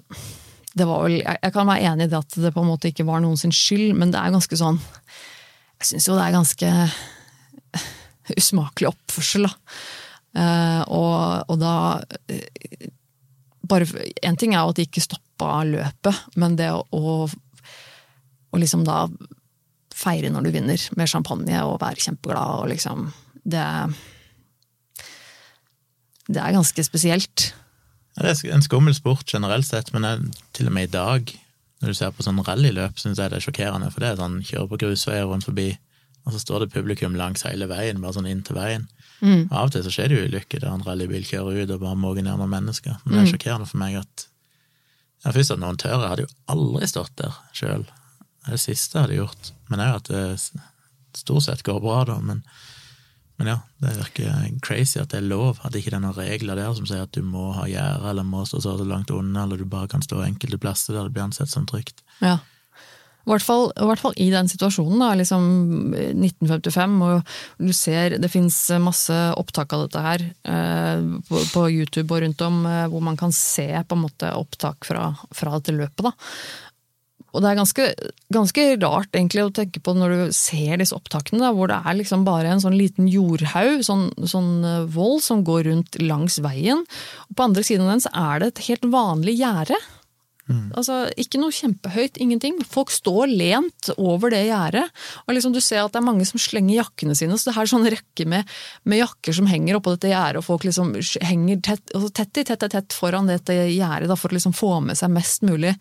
det 0.78 0.88
var 0.89 1.06
vel, 1.06 1.19
jeg 1.21 1.54
kan 1.54 1.69
være 1.69 1.91
enig 1.91 2.08
i 2.08 2.12
det 2.12 2.17
at 2.17 2.38
det 2.41 2.54
på 2.54 2.63
en 2.63 2.69
måte 2.69 2.89
ikke 2.89 3.06
var 3.08 3.21
noens 3.21 3.45
skyld, 3.45 3.93
men 3.98 4.12
det 4.13 4.19
er 4.21 4.34
ganske 4.34 4.58
sånn 4.60 4.82
Jeg 5.82 5.91
syns 5.91 6.10
jo 6.10 6.17
det 6.17 6.26
er 6.26 6.36
ganske 6.36 6.71
usmakelig 8.39 8.89
oppførsel, 8.89 9.45
da. 9.45 9.54
Uh, 10.36 10.82
og, 10.91 11.45
og, 11.48 11.60
da 11.62 11.74
bare, 13.69 13.88
En 14.19 14.36
ting 14.36 14.52
er 14.52 14.65
jo 14.65 14.74
at 14.74 14.80
de 14.80 14.84
ikke 14.84 15.04
stoppa 15.04 15.62
løpet, 15.63 16.26
men 16.36 16.58
det 16.60 16.74
å, 16.76 17.13
å 18.52 18.60
liksom 18.60 18.84
da 18.88 19.06
feire 19.95 20.32
når 20.32 20.48
du 20.48 20.52
vinner 20.58 20.88
med 21.00 21.08
champagne 21.08 21.62
og 21.63 21.80
være 21.84 22.04
kjempeglad 22.04 22.65
og 22.65 22.67
liksom 22.74 23.08
Det, 23.45 23.63
det 26.28 26.41
er 26.41 26.56
ganske 26.56 26.84
spesielt. 26.84 27.52
Ja, 28.15 28.24
det 28.26 28.32
er 28.34 28.56
en 28.56 28.65
skummel 28.65 28.95
sport 28.98 29.30
generelt 29.30 29.67
sett, 29.67 29.91
men 29.93 30.08
jeg, 30.08 30.32
til 30.58 30.71
og 30.71 30.74
med 30.74 30.88
i 30.88 30.93
dag, 30.95 31.34
når 31.82 31.91
du 31.91 31.98
ser 32.00 32.13
på 32.15 32.26
sånn 32.26 32.41
rallyløp, 32.41 32.98
syns 32.98 33.19
jeg 33.21 33.30
det 33.30 33.38
er 33.38 33.45
sjokkerende. 33.45 33.91
For 33.93 34.02
det 34.02 34.10
er 34.10 34.21
sånn 34.21 34.39
kjøre 34.48 34.71
på 34.71 34.80
grusveier 34.82 35.28
rundt 35.30 35.45
forbi, 35.45 35.67
og 36.26 36.34
så 36.34 36.41
står 36.41 36.63
det 36.63 36.74
publikum 36.74 37.17
langs 37.19 37.45
hele 37.45 37.67
veien, 37.69 38.02
bare 38.02 38.17
sånn 38.17 38.32
inn 38.32 38.41
til 38.48 38.58
veien. 38.58 38.88
Mm. 39.21 39.47
Av 39.49 39.67
og 39.67 39.73
til 39.73 39.84
så 39.86 39.91
skjer 39.93 40.12
det 40.12 40.17
jo 40.17 40.30
ulykker 40.30 40.62
der 40.63 40.73
en 40.73 40.86
rallybil 40.86 41.25
kjører 41.28 41.63
ut 41.63 41.75
og 41.75 41.84
bare 41.84 41.99
måker 41.99 42.25
ned 42.25 42.39
noen 42.39 42.51
mennesker. 42.51 42.97
Men 43.04 43.13
det 43.13 43.19
er 43.19 43.28
mm. 43.28 43.34
sjokkerende 43.34 43.69
for 43.69 43.82
meg 43.82 43.99
at 44.04 44.30
ja, 45.25 45.34
Først 45.34 45.56
at 45.56 45.62
noen 45.62 45.80
tør. 45.82 45.97
Jeg 46.04 46.12
hadde 46.12 46.25
jo 46.28 46.34
aldri 46.54 46.88
stått 46.89 47.15
der 47.17 47.36
sjøl. 47.56 47.86
Det 47.88 48.51
er 48.51 48.58
det 48.58 48.62
siste 48.62 48.97
jeg 48.97 49.08
hadde 49.08 49.19
gjort. 49.19 49.51
Men 49.71 49.82
òg 49.82 49.99
at 49.99 50.12
det 50.12 50.25
stort 51.17 51.45
sett 51.47 51.63
går 51.65 51.80
bra, 51.82 52.04
da. 52.06 52.19
Men, 52.21 52.43
men, 53.39 53.49
ja, 53.49 53.56
det 53.82 53.95
virker 53.97 54.60
crazy 54.65 54.99
at 55.01 55.15
det 55.15 55.23
er 55.23 55.30
lov. 55.32 55.63
At 55.65 55.73
ikke 55.73 55.93
det 55.93 55.97
er 55.97 56.04
noen 56.06 56.17
regler 56.17 56.60
der 56.60 56.75
som 56.78 56.86
sier 56.86 57.08
at 57.08 57.15
du 57.15 57.23
må 57.25 57.47
ha 57.58 57.65
gjerde 57.71 58.12
eller 58.12 58.28
må 58.28 58.43
stå 58.45 58.62
så 58.62 58.75
langt 58.84 59.13
unna, 59.15 59.47
eller 59.47 59.62
du 59.62 59.65
bare 59.69 59.89
kan 59.91 60.06
stå 60.06 60.21
enkelte 60.28 60.62
plasser 60.62 60.93
der 60.93 61.08
det 61.08 61.15
blir 61.15 61.25
ansett 61.25 61.49
som 61.49 61.65
trygt. 61.69 62.06
Ja. 62.21 62.38
I 63.26 63.32
hvert, 63.32 63.42
fall, 63.42 63.72
I 63.74 63.86
hvert 63.90 64.02
fall 64.02 64.14
i 64.22 64.28
den 64.30 64.50
situasjonen, 64.50 65.00
da, 65.02 65.14
liksom 65.18 65.46
1955, 65.96 67.00
og 67.08 67.32
du 67.58 67.72
ser 67.74 68.20
det 68.22 68.30
fins 68.30 68.60
masse 68.84 69.16
opptak 69.34 69.74
av 69.74 69.88
dette 69.88 70.04
her 70.06 70.26
eh, 70.46 71.08
på, 71.26 71.42
på, 71.50 71.64
YouTube 71.74 72.14
og 72.14 72.22
rundt 72.22 72.44
om, 72.46 72.60
eh, 72.70 72.84
hvor 72.92 73.02
man 73.08 73.18
kan 73.18 73.34
se 73.34 73.66
på 73.66 73.98
en 73.98 74.04
måte 74.04 74.30
opptak 74.38 74.86
fra, 74.86 75.10
fra 75.34 75.58
dette 75.58 75.74
løpet. 75.74 76.06
da. 76.06 76.14
og 77.34 77.42
det 77.42 77.50
er 77.50 77.60
ganske, 77.64 77.90
ganske 78.38 78.68
rart 78.86 79.18
egentlig 79.18 79.48
å 79.48 79.56
tenke 79.58 79.82
på 79.82 79.98
når 79.98 80.14
du 80.14 80.24
ser 80.38 80.78
disse 80.78 80.94
opptakene, 80.94 81.42
da, 81.42 81.50
hvor 81.58 81.74
det 81.74 81.82
er 81.82 81.98
liksom 81.98 82.30
bare 82.30 82.54
en 82.54 82.62
sånn 82.62 82.78
liten 82.78 83.10
jordhaug, 83.10 83.82
sånn, 83.90 84.12
sånn 84.22 84.54
vold, 84.94 85.26
som 85.26 85.42
går 85.50 85.66
rundt 85.72 85.98
langs 86.06 86.38
veien. 86.46 86.86
Og 87.26 87.34
på 87.34 87.50
andre 87.50 87.66
siden 87.66 87.90
av 87.90 87.96
den 87.96 88.06
så 88.06 88.14
er 88.30 88.46
det 88.46 88.54
et 88.54 88.68
helt 88.70 88.92
vanlig 88.94 89.40
gjerde. 89.42 89.82
Altså, 90.78 90.98
ikke 91.18 91.40
noe 91.42 91.54
kjempehøyt, 91.56 92.20
ingenting. 92.22 92.60
Folk 92.70 92.92
står 92.94 93.32
lent 93.32 93.90
over 93.98 94.30
det 94.34 94.44
gjerdet. 94.46 94.84
Og 95.26 95.34
liksom, 95.34 95.56
du 95.56 95.62
ser 95.64 95.82
at 95.82 95.96
det 95.96 96.02
er 96.02 96.06
mange 96.06 96.28
som 96.30 96.42
slenger 96.42 96.84
jakkene 96.84 97.16
sine. 97.18 97.38
Så 97.40 97.50
det 97.50 97.56
er 97.58 97.72
sånn 97.72 97.88
rekke 97.90 98.28
med, 98.30 98.52
med 98.86 99.02
jakker 99.02 99.40
som 99.40 99.50
henger 99.50 99.80
oppå 99.80 99.96
dette 99.96 100.14
gjerdet, 100.14 100.44
og 100.44 100.48
folk 100.48 100.68
liksom 100.68 100.94
henger 101.26 101.64
tett, 101.66 101.96
altså 101.98 102.12
tett 102.22 102.44
i 102.44 102.46
tett 102.46 102.68
i 102.68 102.72
tett 102.76 102.98
foran 102.98 103.32
dette 103.32 103.58
gjerdet 103.58 104.20
for 104.22 104.30
å 104.30 104.38
liksom 104.38 104.54
få 104.56 104.78
med 104.86 105.00
seg 105.00 105.14
mest 105.16 105.46
mulig. 105.48 105.74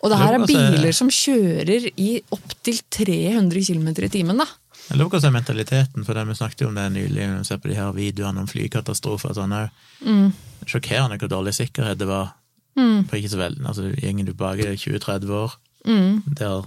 Og 0.00 0.12
det 0.12 0.20
her 0.22 0.38
er 0.38 0.40
er 0.40 0.48
biler 0.48 0.96
som 0.96 1.10
kjører 1.12 1.90
i 2.00 2.10
opptil 2.32 2.78
300 2.94 3.66
km 3.66 3.90
i 4.06 4.12
timen, 4.12 4.40
da. 4.40 4.46
Jeg 4.86 4.98
lurer 4.98 5.10
på 5.10 5.18
hva 5.18 5.22
som 5.22 5.34
er 5.34 5.38
mentaliteten, 5.38 6.06
for 6.06 6.16
det, 6.16 6.24
vi 6.26 6.38
snakket 6.38 6.66
om 6.66 6.78
det 6.78 6.86
nylig, 6.94 7.26
når 7.26 7.42
vi 7.42 7.48
ser 7.50 7.60
på 7.62 7.70
de 7.70 7.76
her 7.78 7.90
videoene 7.94 8.42
om 8.42 8.48
flykatastrofer 8.50 9.34
og 9.34 9.36
sånn 9.36 9.54
òg. 9.54 9.82
Mm. 10.06 10.30
Sjokkerende 10.70 11.18
hvor 11.20 11.30
dårlig 11.30 11.52
sikkerhet 11.58 12.00
det 12.00 12.08
var 12.08 12.32
på 12.76 13.16
ikke 13.18 13.30
så 13.32 13.38
veldig 13.40 13.66
Altså, 13.66 13.88
gjengen 14.00 14.26
tilbake 14.26 14.76
20-30 14.76 15.30
år, 15.30 15.56
Mm. 15.86 16.22
der, 16.36 16.66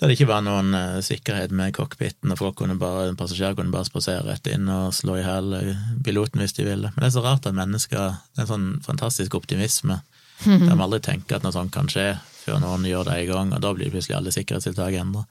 der 0.00 0.08
det 0.08 0.14
ikke 0.16 0.28
var 0.30 0.40
noen 0.40 0.72
uh, 0.74 1.00
sikkerhet 1.04 1.50
med 1.52 1.74
cockpiten, 1.76 2.32
og 2.32 2.38
folk 2.38 2.54
kunne 2.56 2.78
bare, 2.80 3.10
passasjerer 3.12 3.16
passasjer 3.20 3.56
kunne 3.58 3.72
bare 3.74 3.84
spasere 3.84 4.24
rett 4.24 4.46
inn 4.48 4.68
og 4.72 4.94
slå 4.96 5.18
i 5.18 5.22
hjel 5.24 5.52
eh, 5.58 5.82
piloten 6.02 6.40
hvis 6.40 6.54
de 6.56 6.64
ville. 6.64 6.88
Men 6.94 7.02
det 7.04 7.10
er 7.10 7.16
så 7.18 7.22
rart 7.26 7.44
at 7.46 7.54
mennesker 7.54 8.16
Det 8.34 8.38
er 8.40 8.46
en 8.46 8.52
sånn 8.54 8.80
fantastisk 8.82 9.34
optimisme. 9.36 10.00
Der 10.44 10.72
man 10.74 10.86
aldri 10.86 11.00
tenker 11.04 11.36
at 11.36 11.42
noe 11.44 11.52
sånt 11.52 11.72
kan 11.74 11.86
skje, 11.92 12.14
før 12.46 12.62
noen 12.62 12.88
gjør 12.88 13.04
det 13.10 13.18
en 13.20 13.28
gang, 13.34 13.52
og 13.52 13.60
da 13.60 13.74
blir 13.76 13.90
plutselig 13.92 14.16
alle 14.16 14.32
sikkerhetstiltak 14.32 14.96
endra. 14.96 15.26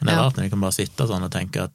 Men 0.00 0.06
det 0.08 0.12
er 0.14 0.16
Ja. 0.16 0.22
rart 0.24 0.36
når 0.40 0.42
vi 0.48 0.50
kan 0.56 0.60
bare 0.64 0.72
sitte 0.78 1.06
sånn 1.06 1.22
og 1.28 1.30
tenke 1.30 1.64
at 1.68 1.72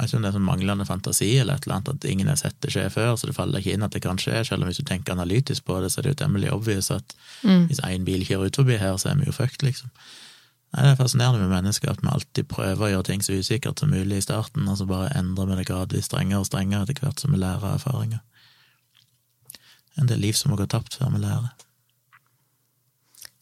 jeg 0.00 0.06
vet 0.06 0.12
ikke 0.14 0.16
om 0.16 0.22
det 0.24 0.28
er 0.30 0.36
sånn 0.38 0.46
manglende 0.46 0.84
fantasi 0.88 1.26
eller 1.36 1.58
et 1.58 1.66
eller 1.66 1.74
annet, 1.76 1.88
at 1.92 2.04
ingen 2.08 2.28
har 2.30 2.38
sett 2.40 2.56
det 2.64 2.70
skje 2.72 2.86
før, 2.94 3.10
så 3.20 3.28
det 3.28 3.34
faller 3.36 3.60
ikke 3.60 3.74
inn 3.76 3.84
at 3.84 3.92
det 3.92 4.00
kan 4.00 4.16
skje, 4.16 4.38
selv 4.48 4.64
om 4.64 4.70
hvis 4.70 4.80
du 4.80 4.86
tenker 4.88 5.12
analytisk 5.12 5.66
på 5.68 5.76
det, 5.84 5.90
så 5.92 6.00
er 6.00 6.06
det 6.06 6.14
jo 6.14 6.18
temmelig 6.22 6.54
obvious 6.54 6.88
at 6.94 7.12
hvis 7.44 7.82
én 7.84 8.06
bil 8.08 8.24
kjører 8.24 8.48
ut 8.48 8.60
forbi 8.62 8.78
her, 8.80 8.96
så 8.96 9.10
er 9.10 9.20
vi 9.20 9.28
jo 9.28 9.36
fucked, 9.36 9.60
liksom. 9.66 9.92
Nei, 10.70 10.86
Det 10.86 10.90
er 10.94 10.98
fascinerende 11.02 11.42
med 11.44 11.52
mennesker 11.52 11.92
at 11.92 12.00
vi 12.00 12.08
alltid 12.14 12.48
prøver 12.48 12.86
å 12.86 12.90
gjøre 12.94 13.08
ting 13.10 13.24
så 13.26 13.36
usikkert 13.36 13.82
som 13.82 13.92
mulig 13.92 14.22
i 14.22 14.24
starten, 14.24 14.68
og 14.72 14.80
så 14.80 14.88
bare 14.88 15.12
endrer 15.18 15.52
vi 15.52 15.60
det 15.60 15.68
gradvis 15.68 16.08
strengere 16.08 16.40
og 16.40 16.48
strengere 16.48 16.88
etter 16.88 17.04
hvert 17.04 17.20
som 17.20 17.36
vi 17.36 17.42
lærer 17.42 17.66
av 17.66 17.76
erfaringer. 17.76 18.24
En 20.00 20.08
del 20.08 20.22
liv 20.24 20.32
som 20.32 20.54
må 20.54 20.56
gå 20.56 20.64
tapt 20.70 20.96
før 20.96 21.12
vi 21.12 21.20
lærer. 21.26 21.52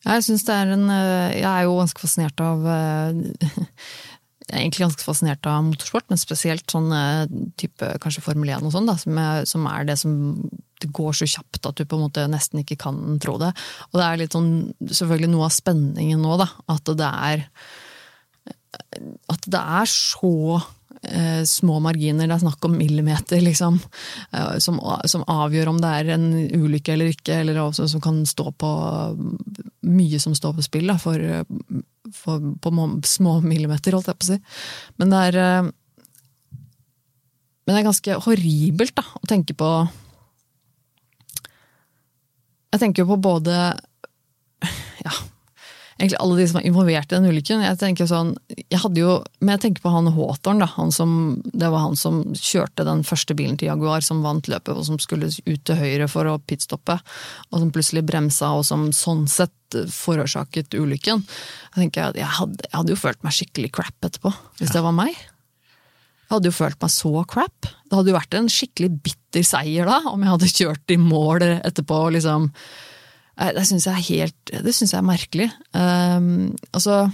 Jeg 0.09 0.25
synes 0.25 0.45
det 0.47 0.55
er 0.55 0.71
en 0.73 0.91
eh, 0.95 1.39
Jeg 1.41 1.49
er 1.51 1.63
jo 1.67 1.77
ganske 1.77 2.01
fascinert 2.01 2.41
av 2.41 2.67
eh, 2.73 3.49
Jeg 4.49 4.57
er 4.57 4.63
egentlig 4.63 4.87
ganske 4.87 5.05
fascinert 5.05 5.45
av 5.49 5.61
motorsport, 5.67 6.07
men 6.09 6.21
spesielt 6.21 6.73
sånn 6.73 6.89
eh, 6.97 7.27
type 7.61 7.91
kanskje 8.01 8.23
Formel 8.25 8.49
1 8.55 8.65
og 8.65 8.73
sånn, 8.73 8.89
som 8.97 9.19
som 9.49 9.67
er 9.69 9.85
det 9.89 9.99
som 10.01 10.15
Det 10.81 10.89
går 10.95 11.13
så 11.13 11.27
kjapt 11.27 11.67
at 11.67 11.77
du 11.77 11.85
på 11.85 11.99
en 11.99 12.07
måte 12.07 12.25
nesten 12.31 12.63
ikke 12.63 12.79
kan 12.79 13.19
tro 13.21 13.37
det. 13.43 13.51
Og 13.91 13.99
det 13.99 14.07
er 14.07 14.21
litt 14.21 14.33
sånn 14.37 14.73
selvfølgelig 14.81 15.31
noe 15.33 15.49
av 15.49 15.53
spenningen 15.53 16.23
nå, 16.23 16.39
da. 16.41 16.49
At 16.71 16.87
det 16.87 17.13
er 17.29 17.45
At 19.29 19.45
det 19.45 19.61
er 19.61 19.91
så 19.91 20.63
eh, 21.03 21.43
små 21.45 21.81
marginer, 21.85 22.29
det 22.29 22.39
er 22.39 22.45
snakk 22.47 22.65
om 22.65 22.79
millimeter, 22.79 23.43
liksom, 23.45 23.81
eh, 24.33 24.57
som, 24.65 24.81
som 25.05 25.27
avgjør 25.29 25.75
om 25.75 25.83
det 25.83 25.93
er 26.01 26.15
en 26.17 26.29
ulykke 26.55 26.95
eller 26.95 27.13
ikke, 27.13 27.43
eller 27.43 27.61
også, 27.67 27.89
som 27.91 28.01
kan 28.01 28.25
stå 28.27 28.53
på 28.57 28.73
mye 29.89 30.21
som 30.23 30.35
står 30.37 30.57
på 30.57 30.69
spill 30.71 30.89
da, 30.89 30.99
for, 31.01 31.21
for, 32.15 32.43
på 32.63 32.73
små 33.07 33.39
millimeter, 33.45 33.97
holdt 33.97 34.11
jeg 34.11 34.19
på 34.19 34.27
å 34.27 34.31
si. 34.33 34.39
Men 35.01 35.15
det 35.15 35.23
er 35.31 35.39
eh, 35.43 35.71
Men 37.67 37.75
det 37.75 37.81
er 37.83 37.89
ganske 37.91 38.21
horribelt 38.25 38.95
da, 38.97 39.05
å 39.19 39.27
tenke 39.29 39.53
på 39.59 39.69
Jeg 42.73 42.81
tenker 42.81 43.03
jo 43.05 43.11
på 43.11 43.21
både 43.29 43.59
ja, 45.05 45.13
egentlig 45.99 46.19
alle 46.23 46.37
de 46.39 46.47
som 46.47 46.59
var 46.59 46.67
involvert 46.69 47.13
i 47.13 47.17
den 47.17 47.27
ulykken. 47.27 47.63
Jeg 47.67 47.79
tenker 47.81 48.07
sånn, 48.07 48.33
jeg 48.55 48.81
hadde 48.85 49.03
jo, 49.03 49.17
men 49.43 49.57
jeg 49.57 49.65
tenker 49.65 49.85
på 49.85 49.93
han 49.93 50.11
Hawthorne, 50.15 50.63
da, 50.63 50.69
han 50.77 50.93
som, 50.95 51.13
det 51.51 51.71
var 51.73 51.83
han 51.83 51.99
som 51.99 52.21
kjørte 52.39 52.87
den 52.87 53.03
første 53.07 53.35
bilen 53.39 53.59
til 53.59 53.73
Jaguar, 53.73 54.05
som 54.07 54.23
vant 54.23 54.51
løpet, 54.51 54.79
og 54.79 54.87
som 54.87 55.01
skulle 55.03 55.31
ut 55.35 55.65
til 55.67 55.81
høyre 55.81 56.07
for 56.11 56.31
å 56.31 56.39
pitstoppe, 56.39 57.01
og 57.51 57.65
som 57.65 57.73
plutselig 57.75 58.05
bremsa, 58.07 58.53
og 58.55 58.67
som 58.69 58.89
sånn 58.95 59.27
sett 59.31 59.55
forårsaket 59.93 60.79
ulykken. 60.79 61.25
Jeg 61.75 61.83
tenker 61.83 62.13
at 62.13 62.21
jeg 62.21 62.31
hadde, 62.39 62.63
jeg 62.69 62.77
hadde 62.79 62.95
jo 62.95 63.03
følt 63.03 63.27
meg 63.27 63.37
skikkelig 63.37 63.75
crap 63.75 64.09
etterpå, 64.09 64.33
hvis 64.61 64.73
det 64.77 64.85
var 64.87 64.95
meg. 64.97 65.19
Jeg 65.19 66.37
hadde 66.37 66.51
jo 66.51 66.59
følt 66.59 66.79
meg 66.85 66.93
så 66.93 67.13
crap. 67.29 67.69
Det 67.89 67.97
hadde 67.97 68.13
jo 68.13 68.19
vært 68.21 68.37
en 68.39 68.51
skikkelig 68.53 68.91
bitter 69.03 69.45
seier 69.49 69.89
da, 69.89 70.03
om 70.13 70.23
jeg 70.23 70.35
hadde 70.35 70.53
kjørt 70.53 70.93
i 70.95 70.99
mål 71.01 71.45
etterpå 71.57 72.05
og 72.07 72.15
liksom 72.19 72.53
Det 73.39 73.65
syns 73.69 73.87
jeg 73.87 73.95
er 73.95 74.07
helt 74.09 74.53
Det 74.67 74.75
synes 74.75 74.93
jeg 74.93 74.99
er 74.99 75.07
merkelig. 75.07 75.49
Um, 75.71 76.57
altså, 76.73 77.05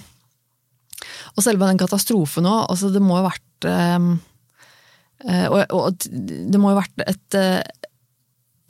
og 1.34 1.44
selve 1.44 1.68
den 1.68 1.80
katastrofen 1.80 2.48
òg, 2.48 2.62
altså 2.72 2.88
det 2.94 3.02
må 3.04 3.18
jo 3.18 3.24
ha 3.26 3.32
vært 3.32 3.68
um, 3.98 4.10
eh, 5.26 5.46
og, 5.50 5.74
og 5.74 6.06
det 6.08 6.60
må 6.60 6.72
jo 6.72 6.78
ha 6.78 6.82
vært 6.84 7.04
et, 7.04 7.36
eh, 7.36 7.90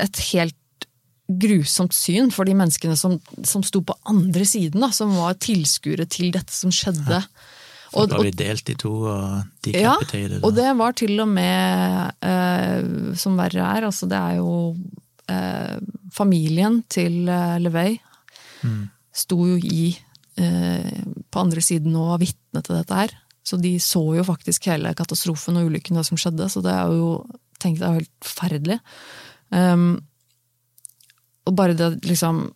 et 0.03 0.23
helt 0.33 0.89
grusomt 1.29 1.95
syn 1.97 2.33
for 2.35 2.49
de 2.49 2.57
menneskene 2.59 2.97
som, 3.01 3.17
som 3.47 3.63
sto 3.65 3.81
på 3.87 3.97
andre 4.11 4.45
siden, 4.49 4.83
da, 4.85 4.91
som 4.93 5.15
var 5.17 5.39
tilskuere 5.41 6.09
til 6.11 6.35
dette 6.35 6.53
som 6.53 6.73
skjedde. 6.75 7.23
Ja. 7.23 7.53
Og- 7.95 8.11
var 8.11 8.27
de 8.27 8.35
delt 8.35 8.71
i 8.73 8.75
to 8.75 8.91
og 9.07 9.23
ja, 9.71 9.95
decapitated. 9.95 10.41
og 10.43 10.55
det 10.57 10.71
var 10.77 10.97
til 10.99 11.21
og 11.23 11.29
med, 11.31 12.11
eh, 12.27 13.15
som 13.15 13.39
verre 13.39 13.63
er, 13.63 13.87
altså 13.87 14.09
det 14.11 14.19
er 14.19 14.41
jo 14.41 14.75
eh, 15.31 15.77
familien 16.15 16.83
til 16.93 17.29
eh, 17.29 17.59
LeVay 17.63 17.99
sto 19.15 19.39
jo 19.47 19.59
i 19.59 19.93
eh, 20.41 21.05
på 21.31 21.43
andre 21.43 21.63
siden 21.65 21.95
og 21.99 22.15
var 22.15 22.25
vitne 22.25 22.65
til 22.65 22.79
dette 22.79 22.99
her. 22.99 23.15
Så 23.45 23.59
de 23.61 23.77
så 23.83 24.03
jo 24.17 24.25
faktisk 24.27 24.71
hele 24.71 24.95
katastrofen 24.97 25.61
og 25.61 25.69
ulykken 25.69 26.01
som 26.07 26.19
skjedde, 26.21 26.49
så 26.49 26.63
det 26.65 26.73
er 26.73 26.93
jo 26.97 27.11
tenkt 27.61 27.83
det 27.83 27.89
er 27.89 27.99
helt 28.01 28.13
forferdelig. 28.25 28.79
Um, 29.53 29.99
og 31.45 31.57
bare 31.59 31.77
det 31.77 31.91
liksom 32.09 32.47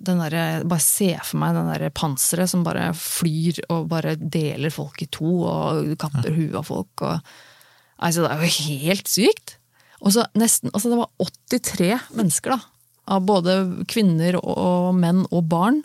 den 0.00 0.22
der, 0.22 0.64
Bare 0.64 0.80
se 0.80 1.10
for 1.20 1.36
meg 1.42 1.52
den 1.52 1.68
der 1.68 1.90
panseret 1.92 2.48
som 2.48 2.62
bare 2.64 2.88
flyr 2.96 3.60
og 3.68 3.90
bare 3.90 4.14
deler 4.16 4.72
folk 4.72 5.02
i 5.04 5.08
to 5.12 5.42
og 5.44 5.90
kapper 6.00 6.32
huet 6.32 6.56
av 6.56 6.64
folk. 6.64 7.04
Og, 7.04 7.34
altså, 8.00 8.24
det 8.24 8.30
er 8.32 8.40
jo 8.46 8.54
helt 8.70 9.12
sykt! 9.12 9.55
Og 10.02 10.12
så 10.14 10.26
nesten, 10.36 10.72
altså 10.74 10.92
Det 10.92 10.98
var 11.00 11.10
83 11.52 11.92
mennesker, 12.16 12.56
da. 12.56 12.72
Av 13.16 13.22
både 13.22 13.56
kvinner 13.88 14.38
og, 14.40 14.94
menn 14.98 15.24
og 15.30 15.46
barn. 15.50 15.82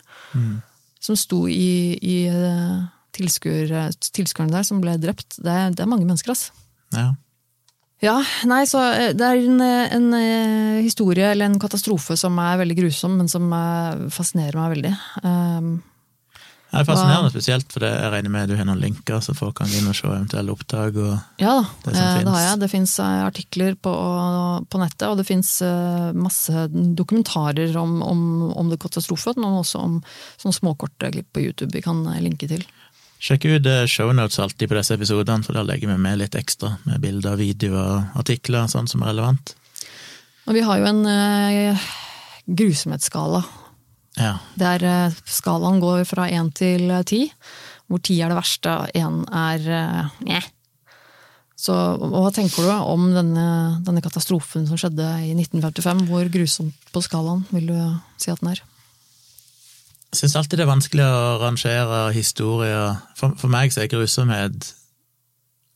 Som 1.02 1.18
sto 1.18 1.44
i, 1.50 1.98
i 1.98 2.16
eh, 2.30 2.80
tilskuerne 3.14 4.52
der, 4.52 4.66
som 4.66 4.82
ble 4.82 4.96
drept. 5.02 5.38
Det, 5.38 5.54
det 5.76 5.84
er 5.84 5.90
mange 5.90 6.06
mennesker, 6.06 6.34
altså. 6.34 6.54
Ja. 6.94 7.12
Ja, 8.02 8.16
nei, 8.50 8.64
så 8.66 8.82
eh, 8.90 9.12
det 9.14 9.26
er 9.26 9.38
en, 9.38 9.62
en 9.62 10.18
eh, 10.18 10.82
historie, 10.82 11.30
eller 11.30 11.46
en 11.46 11.60
katastrofe, 11.62 12.16
som 12.18 12.38
er 12.42 12.58
veldig 12.62 12.78
grusom, 12.80 13.14
men 13.20 13.30
som 13.30 13.46
fascinerer 14.14 14.58
meg 14.58 14.76
veldig. 14.76 14.94
Um, 15.22 15.72
Det 16.72 16.80
er 16.80 16.86
fascinerende, 16.88 17.28
spesielt 17.34 17.68
fordi 17.74 17.90
jeg 17.90 18.12
regner 18.14 18.32
med 18.32 18.48
du 18.48 18.56
har 18.56 18.64
noen 18.64 18.80
linker, 18.80 19.20
så 19.20 19.34
folk 19.36 19.58
kan 19.60 19.68
gå 19.68 19.76
inn 19.76 19.90
og 19.90 19.96
se 19.98 20.06
eventuelle 20.08 20.54
opptak. 20.54 20.96
og 20.96 21.42
ja 21.42 21.58
Det 21.84 21.92
eh, 21.92 22.22
det 22.24 22.32
har 22.32 22.44
jeg. 22.46 22.60
Det 22.62 22.70
fins 22.72 22.94
artikler 23.02 23.76
på, 23.76 23.92
på 24.72 24.80
nettet, 24.80 25.04
og 25.10 25.20
det 25.20 25.28
fins 25.28 25.52
masse 26.16 26.66
dokumentarer 26.72 27.76
om, 27.76 28.00
om, 28.02 28.22
om 28.56 28.72
det 28.72 28.80
katastrofen, 28.80 29.36
men 29.36 29.60
også 29.60 29.84
om 29.84 29.98
sånne 30.40 30.56
småkorte 30.56 31.12
klipp 31.12 31.32
på 31.34 31.44
YouTube 31.44 31.72
vi 31.76 31.84
kan 31.84 32.04
eh, 32.08 32.22
linke 32.22 32.48
til. 32.50 32.64
Sjekk 33.22 33.46
ut 33.46 33.66
eh, 33.70 33.86
shownotes 33.86 34.40
alltid 34.42 34.70
på 34.70 34.78
disse 34.78 34.96
episodene, 34.96 35.46
for 35.46 35.56
da 35.56 35.64
legger 35.66 35.92
vi 35.92 35.98
med 36.00 36.20
litt 36.22 36.38
ekstra, 36.38 36.76
med 36.88 37.02
bilder, 37.04 37.38
videoer, 37.40 38.08
artikler, 38.18 38.70
sånn 38.70 38.90
som 38.90 39.04
er 39.04 39.12
relevant. 39.12 39.54
Og 40.48 40.56
vi 40.56 40.64
har 40.66 40.80
jo 40.80 40.88
en 40.90 41.04
eh, 41.06 41.90
grusomhetsskala 42.50 43.44
Ja. 44.18 44.36
Der 44.60 44.82
eh, 44.84 45.20
skalaen 45.24 45.80
går 45.80 46.04
fra 46.08 46.28
én 46.28 46.50
til 46.54 46.90
eh, 46.90 47.04
ti, 47.08 47.22
hvor 47.88 48.02
ti 48.04 48.18
er 48.20 48.32
det 48.32 48.38
verste, 48.38 48.74
én 48.96 49.22
er 49.28 49.70
eh. 49.72 50.50
Så 51.62 51.74
hva 51.94 52.26
tenker 52.34 52.64
du 52.66 52.70
om 52.74 53.04
denne, 53.14 53.46
denne 53.86 54.02
katastrofen 54.02 54.66
som 54.66 54.78
skjedde 54.80 55.06
i 55.22 55.30
1955? 55.36 56.04
Hvor 56.08 56.30
grusomt 56.34 56.90
på 56.90 57.02
skalaen 57.04 57.44
vil 57.54 57.68
du 57.70 57.76
si 58.18 58.32
at 58.32 58.42
den 58.42 58.50
er? 58.50 58.62
Jeg 60.10 60.24
syns 60.24 60.34
alltid 60.40 60.58
det 60.58 60.64
er 60.66 60.72
vanskelig 60.72 61.06
å 61.06 61.38
rangere 61.40 62.00
historier. 62.16 62.98
For, 63.16 63.36
for 63.38 63.52
meg 63.52 63.70
så 63.72 63.84
er 63.84 63.92
grusomhet 63.92 64.72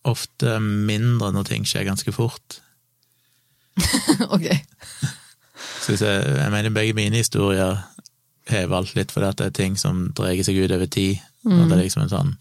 ofte 0.06 0.58
mindre 0.60 1.30
når 1.34 1.52
ting 1.52 1.68
skjer 1.68 1.86
ganske 1.86 2.12
fort. 2.14 2.58
ok. 4.34 4.50
Vi 5.86 5.96
jeg 6.02 6.50
mener 6.50 6.74
begge 6.74 6.96
mine 6.98 7.22
historier 7.22 7.78
har 8.48 8.72
alt 8.76 8.94
litt 8.94 9.14
at 9.16 9.36
det 9.38 9.46
er 9.46 9.54
ting 9.56 9.76
som 9.80 10.12
dreier 10.14 10.44
seg 10.46 10.56
ut 10.62 10.70
over 10.72 10.86
tid. 10.86 11.18
Og 11.46 11.52
Mm. 11.52 11.68
det 11.68 11.78
er 11.78 11.82
liksom 11.84 12.02
en 12.02 12.08
sånn 12.14 12.36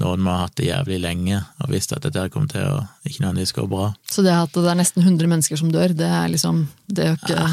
Noen 0.00 0.22
må 0.24 0.30
ha 0.32 0.46
hatt 0.46 0.56
det 0.56 0.66
jævlig 0.66 0.96
lenge 1.02 1.36
og 1.60 1.68
visst 1.70 1.92
at 1.92 2.02
dette 2.02 2.30
kommer 2.32 2.48
til 2.48 2.64
å 2.64 2.78
ikke 3.06 3.20
nødvendigvis 3.22 3.52
gå 3.54 3.68
bra. 3.68 3.90
Så 4.10 4.22
det 4.24 4.32
at 4.32 4.50
det 4.56 4.64
er 4.70 4.78
nesten 4.80 5.02
100 5.04 5.28
mennesker 5.28 5.56
som 5.60 5.70
dør, 5.70 5.92
det 5.94 6.08
er 6.08 6.28
liksom 6.32 6.66
Det 6.88 7.04
er 7.04 7.10
jo 7.12 7.18
ikke 7.20 7.52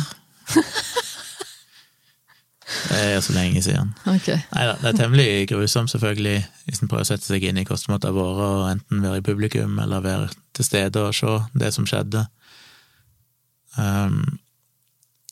Det 2.89 2.97
er 3.15 3.19
så 3.21 3.33
lenge 3.33 3.61
siden. 3.61 3.93
Okay. 4.15 4.39
Neida, 4.55 4.75
det 4.81 4.87
er 4.93 4.97
temmelig 4.97 5.47
grusomt, 5.49 5.89
selvfølgelig, 5.91 6.45
hvis 6.65 6.81
en 6.81 6.87
prøver 6.87 7.05
å 7.05 7.09
sette 7.09 7.25
seg 7.27 7.43
inn 7.43 7.57
i 7.57 7.65
hvordan 7.65 7.99
det 7.99 8.09
og 8.09 8.17
vært 8.19 8.43
å 8.45 8.49
enten 8.71 9.01
være 9.03 9.21
i 9.21 9.25
publikum 9.25 9.79
eller 9.83 10.03
være 10.05 10.29
til 10.53 10.65
stede 10.65 11.01
og 11.01 11.15
se 11.17 11.35
det 11.59 11.73
som 11.73 11.85
skjedde. 11.89 12.25
Um, 13.77 14.39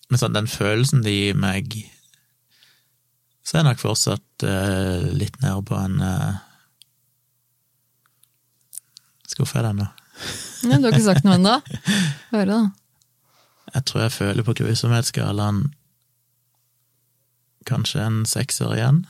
men 0.10 0.22
sånn, 0.22 0.34
den 0.36 0.48
følelsen 0.50 1.04
det 1.06 1.14
gir 1.14 1.40
meg, 1.40 1.78
så 3.48 3.56
er 3.56 3.62
jeg 3.62 3.68
nok 3.70 3.80
fortsatt 3.80 4.44
uh, 4.44 5.08
litt 5.16 5.38
nede 5.40 5.62
på 5.70 5.78
en 5.80 6.02
uh, 6.04 6.36
Skuffa 9.28 9.60
jeg 9.62 9.68
deg 9.70 9.80
nå? 9.82 9.88
Ja, 10.68 10.78
du 10.82 10.88
har 10.88 10.96
ikke 10.96 11.06
sagt 11.06 11.26
noe 11.28 11.36
ennå? 11.38 11.56
Høre, 12.34 12.46
da. 12.50 12.60
Jeg 13.76 13.86
tror 13.90 14.06
jeg 14.06 14.14
føler 14.16 14.46
på 14.48 14.56
grusomhetsskalaen 14.58 15.66
kanskje 17.68 18.00
en 18.06 18.22
sekser 18.30 18.72
igjen. 18.78 19.02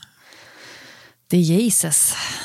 Det 1.30 1.38
Jesus. 1.44 2.00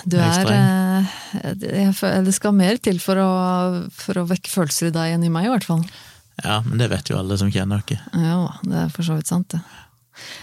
Du 0.06 0.18
er 0.22 0.44
er 0.46 1.08
eh, 1.42 1.54
det- 1.58 2.26
Det 2.28 2.34
skal 2.36 2.54
mer 2.54 2.78
til 2.78 3.00
for 3.02 3.16
å, 3.18 3.30
for 3.92 4.22
å 4.22 4.28
vekke 4.30 4.52
følelser 4.52 4.88
i 4.92 4.96
deg 4.96 5.16
enn 5.16 5.24
i 5.26 5.32
meg, 5.34 5.48
i 5.48 5.54
hvert 5.56 5.66
fall. 5.66 5.84
Ja, 6.44 6.60
men 6.62 6.78
det 6.78 6.90
vet 6.92 7.10
jo 7.10 7.18
alle 7.18 7.38
som 7.40 7.50
kjenner 7.52 7.82
dere. 7.88 8.02
Ja, 8.14 8.38
det 8.64 8.78
er 8.86 8.90
for 8.94 9.04
så 9.08 9.18
vidt 9.18 9.28
sant, 9.32 9.50
det. 9.56 9.62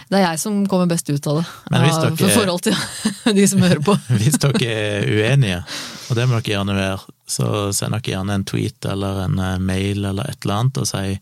Det 0.09 0.17
er 0.19 0.23
jeg 0.25 0.39
som 0.41 0.59
kommer 0.67 0.89
best 0.91 1.09
ut 1.09 1.27
av 1.31 1.39
det, 1.41 1.45
Men 1.71 1.85
hvis 1.85 1.99
dere- 2.01 2.17
for 2.19 2.33
forhold 2.35 2.61
til 2.67 2.75
de 3.37 3.47
som 3.47 3.61
hører 3.63 3.81
på. 3.85 3.95
Hvis 4.21 4.37
dere 4.43 4.71
er 4.71 5.07
uenige, 5.07 5.61
og 6.09 6.15
det 6.19 6.27
må 6.27 6.39
dere 6.39 6.51
gjerne 6.55 6.75
være, 6.75 6.99
så 7.31 7.47
send 7.73 7.95
dere 7.95 8.11
gjerne 8.13 8.35
en 8.39 8.45
tweet 8.45 8.85
eller 8.91 9.23
en 9.25 9.39
eh, 9.39 9.57
mail 9.59 10.05
eller 10.11 10.27
et 10.33 10.43
eller 10.43 10.57
annet 10.59 10.81
og 10.83 10.87
si 10.89 11.17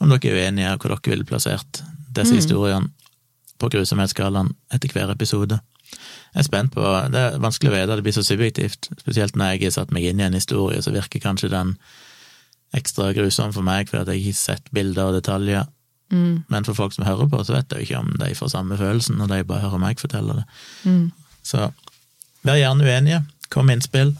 om 0.00 0.10
dere 0.12 0.32
er 0.32 0.40
uenige, 0.46 0.72
og 0.74 0.80
hvor 0.86 0.94
dere 0.96 1.12
ville 1.14 1.28
plassert 1.28 1.82
disse 2.16 2.34
historiene 2.36 2.88
på 3.60 3.68
grusomhetsskalaen 3.72 4.50
etter 4.72 4.92
hver 4.92 5.12
episode. 5.14 5.56
Jeg 6.34 6.42
er 6.42 6.44
spent 6.44 6.72
på, 6.74 6.82
Det 7.12 7.20
er 7.20 7.38
vanskelig 7.40 7.70
å 7.70 7.74
vite, 7.76 7.94
det 7.96 8.04
blir 8.04 8.12
så 8.16 8.24
subjektivt. 8.26 8.90
Spesielt 9.00 9.36
når 9.36 9.54
jeg 9.54 9.62
har 9.70 9.76
satt 9.78 9.92
meg 9.96 10.04
inn 10.04 10.20
i 10.20 10.26
en 10.26 10.36
historie, 10.36 10.82
så 10.84 10.92
virker 10.92 11.22
kanskje 11.24 11.48
den 11.52 11.76
ekstra 12.76 13.12
grusom 13.16 13.54
for 13.56 13.64
meg, 13.64 13.88
fordi 13.88 14.12
jeg 14.16 14.20
ikke 14.20 14.34
har 14.34 14.40
sett 14.42 14.68
bilder 14.76 15.08
og 15.08 15.16
detaljer. 15.16 15.64
Mm. 16.12 16.44
Men 16.48 16.66
for 16.68 16.78
folk 16.78 16.94
som 16.94 17.06
hører 17.06 17.28
på, 17.30 17.40
så 17.44 17.56
vet 17.56 17.72
jeg 17.72 17.82
jo 17.82 17.88
ikke 17.88 18.02
om 18.04 18.12
de 18.20 18.34
får 18.38 18.52
samme 18.52 18.78
følelsen 18.78 19.18
når 19.18 19.32
de 19.32 19.46
bare 19.48 19.64
hører 19.66 19.82
meg 19.82 20.02
fortelle 20.02 20.38
det. 20.40 20.46
Mm. 20.86 21.10
Så 21.46 21.70
vær 22.46 22.60
gjerne 22.60 22.86
uenige. 22.86 23.24
Kom 23.50 23.68
med 23.68 23.80
innspill. 23.80 24.14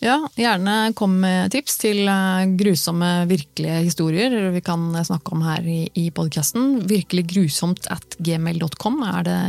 Ja, 0.00 0.16
gjerne 0.32 0.94
kom 0.96 1.18
med 1.20 1.50
tips 1.52 1.74
til 1.82 2.06
eh, 2.08 2.46
grusomme, 2.56 3.26
virkelige 3.28 3.82
historier 3.84 4.46
vi 4.54 4.62
kan 4.64 4.94
snakke 5.04 5.34
om 5.36 5.42
her 5.44 5.66
i, 5.68 5.82
i 5.92 6.06
podkasten. 6.14 6.86
Virkelig 6.88 7.26
grusomt 7.34 7.90
at 7.92 8.16
gmail.com 8.16 9.02
er 9.10 9.26
det 9.28 9.40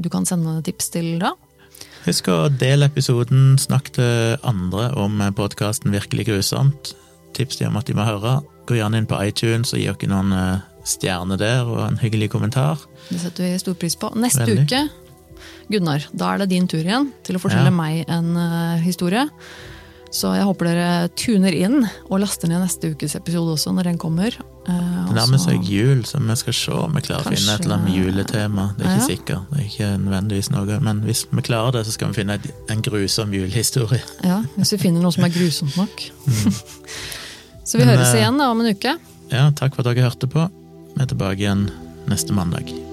du 0.00 0.08
kan 0.12 0.24
sende 0.28 0.62
tips 0.64 0.94
til 0.96 1.10
da. 1.20 1.34
Husk 2.06 2.30
å 2.32 2.38
dele 2.48 2.88
episoden, 2.88 3.58
snakk 3.60 3.92
til 3.98 4.38
andre 4.48 4.88
om 4.96 5.20
podkasten 5.36 5.92
Virkelig 5.92 6.30
grusomt. 6.30 6.94
Tips 7.36 7.60
dem 7.60 7.74
om 7.74 7.82
at 7.82 7.90
de 7.90 7.98
må 7.98 8.06
høre. 8.08 8.38
Gå 8.64 8.78
gjerne 8.80 9.02
inn 9.02 9.10
på 9.10 9.20
iTunes 9.20 9.74
og 9.76 9.82
gi 9.82 9.90
dere 9.92 10.08
noen 10.08 10.32
stjerner 10.88 11.38
der, 11.40 11.64
og 11.68 11.82
en 11.86 11.98
hyggelig 12.00 12.30
kommentar. 12.34 12.80
Det 13.08 13.20
setter 13.22 13.44
vi 13.52 13.58
stor 13.62 13.74
pris 13.78 13.96
på. 14.00 14.10
Neste 14.16 14.46
Veldig. 14.46 14.64
uke, 14.66 14.82
Gunnar, 15.68 16.04
da 16.16 16.32
er 16.34 16.38
det 16.42 16.50
din 16.54 16.66
tur 16.70 16.80
igjen 16.80 17.10
til 17.26 17.36
å 17.36 17.40
fortelle 17.42 17.68
Ja. 17.68 17.76
meg 17.76 18.04
en 18.08 18.30
uh, 18.36 18.78
historie. 18.80 19.26
Så 20.10 20.30
jeg 20.32 20.46
håper 20.48 20.64
dere 20.70 21.08
tuner 21.20 21.52
inn 21.52 21.82
og 22.08 22.20
laster 22.22 22.48
ned 22.48 22.62
neste 22.62 22.94
ukes 22.94 23.12
episode 23.18 23.52
også, 23.52 23.74
når 23.76 23.90
den 23.90 23.98
kommer. 24.00 24.32
Eh, 24.64 25.04
Det 25.04 25.12
nærmer 25.18 25.36
seg 25.42 25.60
jul, 25.68 26.00
så 26.08 26.16
vi 26.24 26.36
skal 26.40 26.54
se 26.56 26.72
om 26.72 26.94
vi 26.96 27.02
klarer 27.04 27.28
å 27.28 27.34
finne 27.34 27.52
et 27.58 27.60
eller 27.66 27.76
annet 27.76 27.92
juletema. 27.98 28.64
Det 28.78 28.86
er 28.86 28.94
ikke 28.94 29.02
Ja. 29.02 29.08
sikkert, 29.10 29.50
det 29.52 29.58
er 29.60 29.68
ikke 29.68 29.90
nødvendigvis 30.06 30.50
noe, 30.50 30.78
men 30.80 31.02
hvis 31.04 31.26
vi 31.30 31.42
klarer 31.44 31.72
det, 31.76 31.84
så 31.86 31.92
skal 31.92 32.08
vi 32.08 32.14
finne 32.22 32.38
en 32.70 32.80
grusom 32.80 33.34
julehistorie. 33.36 34.00
Ja, 34.24 34.40
hvis 34.56 34.72
vi 34.72 34.78
finner 34.78 35.02
noe 35.04 35.12
som 35.12 35.24
er 35.24 35.28
grusomt 35.36 35.76
nok. 35.76 36.10
så 37.68 37.76
vi 37.76 37.84
Men, 37.84 37.92
høres 37.98 38.14
eh, 38.14 38.22
igjen 38.22 38.38
da, 38.40 38.48
om 38.50 38.60
en 38.64 38.72
uke. 38.74 38.96
Ja, 39.30 39.50
takk 39.50 39.74
for 39.76 39.84
at 39.84 39.92
dere 39.94 40.08
hørte 40.08 40.26
på. 40.26 40.48
Vi 40.98 41.04
er 41.04 41.12
tilbake 41.12 41.44
igjen 41.44 41.68
neste 42.10 42.34
mandag. 42.34 42.87